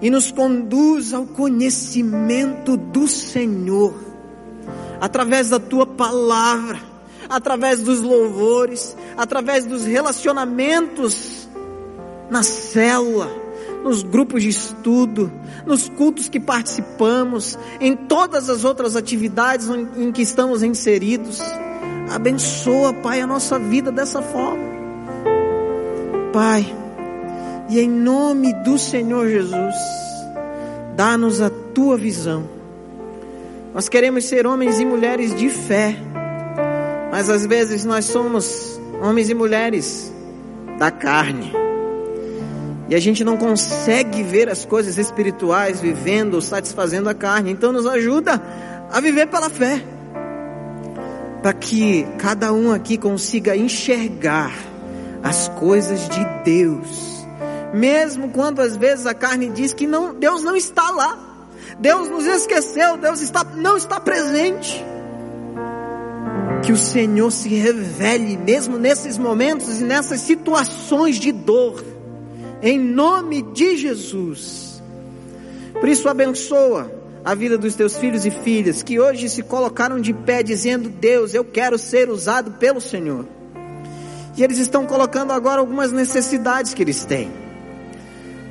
e 0.00 0.10
nos 0.10 0.30
conduz 0.30 1.12
ao 1.12 1.26
conhecimento 1.26 2.76
do 2.76 3.06
Senhor 3.06 3.94
através 5.00 5.50
da 5.50 5.58
tua 5.58 5.86
palavra, 5.86 6.78
através 7.28 7.82
dos 7.82 8.00
louvores, 8.00 8.96
através 9.16 9.64
dos 9.64 9.84
relacionamentos 9.84 11.48
na 12.30 12.42
célula 12.42 13.40
nos 13.82 14.02
grupos 14.02 14.42
de 14.42 14.48
estudo, 14.48 15.32
nos 15.66 15.88
cultos 15.88 16.28
que 16.28 16.38
participamos, 16.38 17.58
em 17.80 17.96
todas 17.96 18.48
as 18.48 18.64
outras 18.64 18.96
atividades 18.96 19.68
em 19.96 20.12
que 20.12 20.22
estamos 20.22 20.62
inseridos. 20.62 21.40
Abençoa, 22.10 22.92
Pai, 22.92 23.20
a 23.20 23.26
nossa 23.26 23.58
vida 23.58 23.90
dessa 23.90 24.20
forma. 24.20 24.62
Pai, 26.32 26.79
e 27.70 27.80
em 27.80 27.88
nome 27.88 28.52
do 28.52 28.78
Senhor 28.78 29.28
Jesus, 29.28 29.74
dá-nos 30.96 31.40
a 31.40 31.48
tua 31.48 31.96
visão. 31.96 32.44
Nós 33.72 33.88
queremos 33.88 34.24
ser 34.24 34.46
homens 34.46 34.80
e 34.80 34.84
mulheres 34.84 35.34
de 35.34 35.48
fé, 35.48 35.96
mas 37.10 37.30
às 37.30 37.46
vezes 37.46 37.84
nós 37.84 38.04
somos 38.04 38.80
homens 39.00 39.30
e 39.30 39.34
mulheres 39.34 40.12
da 40.78 40.90
carne 40.90 41.60
e 42.90 42.94
a 42.96 42.98
gente 42.98 43.22
não 43.22 43.36
consegue 43.36 44.20
ver 44.24 44.48
as 44.48 44.64
coisas 44.64 44.98
espirituais 44.98 45.80
vivendo, 45.80 46.42
satisfazendo 46.42 47.08
a 47.08 47.14
carne. 47.14 47.52
Então 47.52 47.72
nos 47.72 47.86
ajuda 47.86 48.42
a 48.90 49.00
viver 49.00 49.28
pela 49.28 49.48
fé. 49.48 49.80
Para 51.40 51.52
que 51.52 52.04
cada 52.18 52.52
um 52.52 52.72
aqui 52.72 52.98
consiga 52.98 53.56
enxergar 53.56 54.52
as 55.22 55.46
coisas 55.50 56.08
de 56.08 56.24
Deus. 56.44 57.19
Mesmo 57.72 58.30
quando 58.30 58.60
às 58.60 58.76
vezes 58.76 59.06
a 59.06 59.14
carne 59.14 59.48
diz 59.48 59.72
que 59.72 59.86
não, 59.86 60.14
Deus 60.14 60.42
não 60.42 60.56
está 60.56 60.90
lá. 60.90 61.46
Deus 61.78 62.08
nos 62.08 62.26
esqueceu, 62.26 62.96
Deus 62.96 63.20
está, 63.20 63.44
não 63.44 63.76
está 63.76 64.00
presente. 64.00 64.84
Que 66.62 66.72
o 66.72 66.76
Senhor 66.76 67.30
se 67.30 67.48
revele 67.48 68.36
mesmo 68.36 68.78
nesses 68.78 69.16
momentos 69.16 69.80
e 69.80 69.84
nessas 69.84 70.20
situações 70.20 71.16
de 71.16 71.32
dor 71.32 71.82
em 72.62 72.78
nome 72.78 73.42
de 73.42 73.76
Jesus. 73.76 74.82
Por 75.72 75.88
isso, 75.88 76.08
abençoa 76.08 76.92
a 77.24 77.34
vida 77.34 77.56
dos 77.56 77.74
teus 77.74 77.96
filhos 77.96 78.24
e 78.26 78.30
filhas 78.30 78.82
que 78.82 78.98
hoje 78.98 79.28
se 79.28 79.42
colocaram 79.42 80.00
de 80.00 80.12
pé 80.12 80.42
dizendo: 80.42 80.88
Deus, 80.88 81.34
eu 81.34 81.44
quero 81.44 81.78
ser 81.78 82.10
usado 82.10 82.52
pelo 82.52 82.80
Senhor. 82.80 83.26
E 84.36 84.44
eles 84.44 84.58
estão 84.58 84.86
colocando 84.86 85.32
agora 85.32 85.60
algumas 85.60 85.92
necessidades 85.92 86.72
que 86.74 86.82
eles 86.82 87.04
têm. 87.04 87.30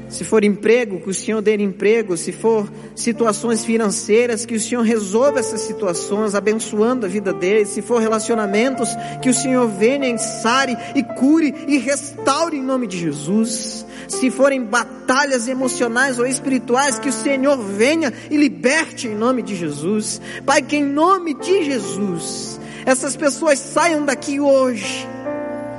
Se 0.10 0.24
for 0.24 0.44
emprego, 0.44 1.00
que 1.00 1.10
o 1.10 1.14
Senhor 1.14 1.40
dê 1.42 1.56
emprego. 1.56 2.18
Se 2.18 2.32
for 2.32 2.70
situações 2.96 3.64
financeiras, 3.64 4.46
que 4.46 4.56
o 4.56 4.60
Senhor 4.60 4.82
resolva 4.82 5.40
essas 5.40 5.62
situações, 5.62 6.34
abençoando 6.34 7.06
a 7.06 7.10
vida 7.10 7.32
deles. 7.32 7.70
Se 7.70 7.82
for 7.82 8.02
relacionamentos, 8.02 8.90
que 9.22 9.30
o 9.30 9.34
Senhor 9.34 9.68
venha, 9.68 10.10
ensare 10.10 10.76
e 10.96 11.04
cure 11.04 11.54
e 11.68 11.78
restaure 11.78 12.58
em 12.58 12.64
nome 12.64 12.88
de 12.88 12.98
Jesus. 12.98 13.86
Se 14.08 14.32
forem 14.32 14.64
batalhas 14.64 15.48
emocionais 15.48 16.18
ou 16.18 16.26
espirituais, 16.26 16.98
que 16.98 17.10
o 17.10 17.14
Senhor 17.14 17.58
venha 17.58 18.12
e 18.32 18.36
liberte 18.36 19.08
em 19.08 19.16
nome 19.16 19.44
de 19.44 19.56
Jesus. 19.56 20.20
Pai, 20.44 20.64
que 20.64 20.78
em 20.78 20.84
nome 20.84 21.36
de 21.36 21.64
Jesus, 21.64 22.60
essas 22.84 23.16
pessoas 23.16 23.60
saiam 23.60 24.04
daqui 24.04 24.40
hoje, 24.40 25.08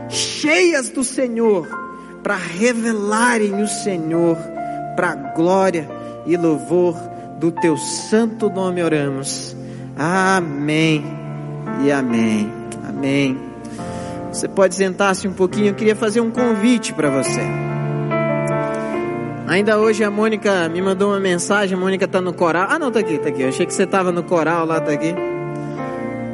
cheias 0.09 0.89
do 0.89 1.03
Senhor 1.03 1.90
para 2.23 2.37
revelarem 2.37 3.63
o 3.63 3.67
Senhor, 3.67 4.37
para 4.97 5.15
glória 5.15 5.89
e 6.27 6.37
louvor 6.37 6.95
do 7.39 7.51
teu 7.51 7.77
santo 7.77 8.51
nome 8.51 8.83
oramos. 8.83 9.57
Amém 9.97 11.05
e 11.85 11.91
amém. 11.91 12.53
Amém. 12.89 13.39
Você 14.31 14.47
pode 14.47 14.75
sentar-se 14.75 15.27
um 15.27 15.33
pouquinho, 15.33 15.69
eu 15.69 15.75
queria 15.75 15.97
fazer 15.97 16.21
um 16.21 16.31
convite 16.31 16.93
para 16.93 17.11
você. 17.11 17.41
Ainda 19.49 19.79
hoje 19.79 20.05
a 20.05 20.11
Mônica 20.11 20.69
me 20.69 20.81
mandou 20.81 21.11
uma 21.11 21.19
mensagem, 21.19 21.77
a 21.77 21.81
Mônica 21.81 22.05
está 22.05 22.21
no 22.21 22.33
coral. 22.33 22.69
Ah, 22.71 22.79
não, 22.79 22.89
está 22.89 23.01
aqui, 23.01 23.15
está 23.15 23.31
aqui. 23.31 23.43
Eu 23.43 23.49
achei 23.49 23.67
que 23.67 23.75
você 23.75 23.83
estava 23.83 24.13
no 24.13 24.23
coral 24.23 24.65
lá, 24.65 24.79
está 24.79 24.93
aqui. 24.93 25.13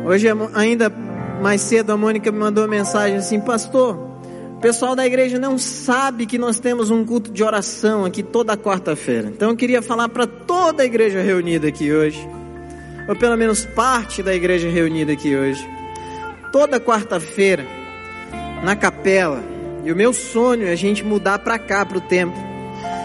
Hoje 0.04 0.28
ainda 0.54 0.92
mais 1.40 1.62
cedo 1.62 1.92
a 1.92 1.96
Mônica 1.96 2.30
me 2.30 2.38
mandou 2.38 2.64
uma 2.64 2.70
mensagem 2.70 3.16
assim, 3.16 3.40
pastor, 3.40 4.05
o 4.56 4.58
pessoal 4.58 4.96
da 4.96 5.06
igreja 5.06 5.38
não 5.38 5.58
sabe 5.58 6.24
que 6.24 6.38
nós 6.38 6.58
temos 6.58 6.90
um 6.90 7.04
culto 7.04 7.30
de 7.30 7.44
oração 7.44 8.06
aqui 8.06 8.22
toda 8.22 8.56
quarta-feira. 8.56 9.28
Então 9.28 9.50
eu 9.50 9.56
queria 9.56 9.82
falar 9.82 10.08
para 10.08 10.26
toda 10.26 10.82
a 10.82 10.86
igreja 10.86 11.20
reunida 11.20 11.68
aqui 11.68 11.92
hoje, 11.92 12.26
ou 13.06 13.14
pelo 13.14 13.36
menos 13.36 13.66
parte 13.66 14.22
da 14.22 14.34
igreja 14.34 14.70
reunida 14.70 15.12
aqui 15.12 15.36
hoje. 15.36 15.62
Toda 16.50 16.80
quarta-feira, 16.80 17.66
na 18.64 18.74
capela, 18.74 19.44
e 19.84 19.92
o 19.92 19.96
meu 19.96 20.14
sonho 20.14 20.66
é 20.66 20.72
a 20.72 20.76
gente 20.76 21.04
mudar 21.04 21.38
para 21.40 21.58
cá, 21.58 21.84
para 21.84 21.98
o 21.98 22.00
templo. 22.00 22.42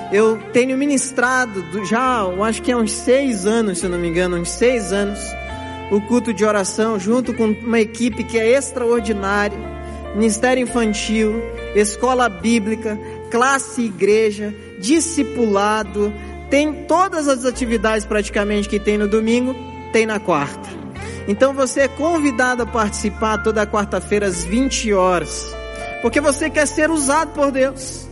eu 0.09 0.37
tenho 0.53 0.77
ministrado 0.77 1.85
já, 1.85 2.21
eu 2.21 2.41
acho 2.45 2.61
que 2.61 2.71
há 2.71 2.77
uns 2.77 2.93
seis 2.93 3.45
anos, 3.45 3.79
se 3.79 3.89
não 3.89 3.99
me 3.99 4.07
engano, 4.07 4.37
uns 4.37 4.51
seis 4.51 4.93
anos, 4.93 5.19
o 5.91 5.99
culto 5.99 6.33
de 6.33 6.45
oração 6.45 6.97
junto 6.97 7.33
com 7.33 7.47
uma 7.47 7.79
equipe 7.81 8.23
que 8.23 8.39
é 8.39 8.57
extraordinária, 8.57 9.80
ministério 10.15 10.63
infantil, 10.63 11.41
escola 11.75 12.27
bíblica, 12.29 12.97
classe 13.29 13.83
igreja, 13.83 14.53
discipulado, 14.79 16.13
tem 16.49 16.85
todas 16.85 17.27
as 17.27 17.45
atividades 17.45 18.05
praticamente 18.05 18.67
que 18.67 18.79
tem 18.79 18.97
no 18.97 19.07
domingo, 19.07 19.55
tem 19.93 20.05
na 20.05 20.19
quarta. 20.19 20.69
Então 21.27 21.53
você 21.53 21.81
é 21.81 21.87
convidado 21.87 22.63
a 22.63 22.65
participar 22.65 23.37
toda 23.37 23.65
quarta-feira 23.65 24.27
às 24.27 24.43
20 24.43 24.91
horas, 24.93 25.47
porque 26.01 26.19
você 26.19 26.49
quer 26.49 26.67
ser 26.67 26.89
usado 26.89 27.31
por 27.33 27.51
Deus. 27.51 28.07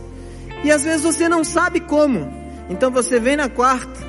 E 0.62 0.70
às 0.70 0.84
vezes 0.84 1.02
você 1.02 1.28
não 1.28 1.42
sabe 1.42 1.80
como. 1.80 2.32
Então 2.68 2.90
você 2.90 3.18
vem 3.18 3.36
na 3.36 3.48
quarta 3.48 4.00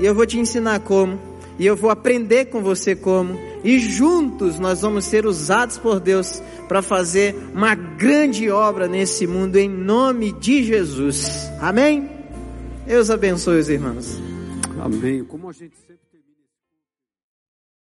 e 0.00 0.04
eu 0.04 0.14
vou 0.14 0.26
te 0.26 0.38
ensinar 0.38 0.80
como. 0.80 1.18
E 1.58 1.66
eu 1.66 1.76
vou 1.76 1.90
aprender 1.90 2.46
com 2.46 2.62
você 2.62 2.94
como. 2.94 3.38
E 3.64 3.78
juntos 3.78 4.58
nós 4.58 4.82
vamos 4.82 5.04
ser 5.04 5.26
usados 5.26 5.78
por 5.78 6.00
Deus 6.00 6.42
para 6.68 6.82
fazer 6.82 7.34
uma 7.54 7.74
grande 7.74 8.50
obra 8.50 8.86
nesse 8.86 9.26
mundo 9.26 9.56
em 9.56 9.68
nome 9.68 10.32
de 10.32 10.62
Jesus. 10.64 11.50
Amém? 11.60 12.10
Deus 12.86 13.10
abençoe 13.10 13.58
os 13.58 13.68
irmãos. 13.68 14.18
Amém. 14.80 15.24
Como 15.24 15.48
a 15.48 15.52
gente 15.52 15.87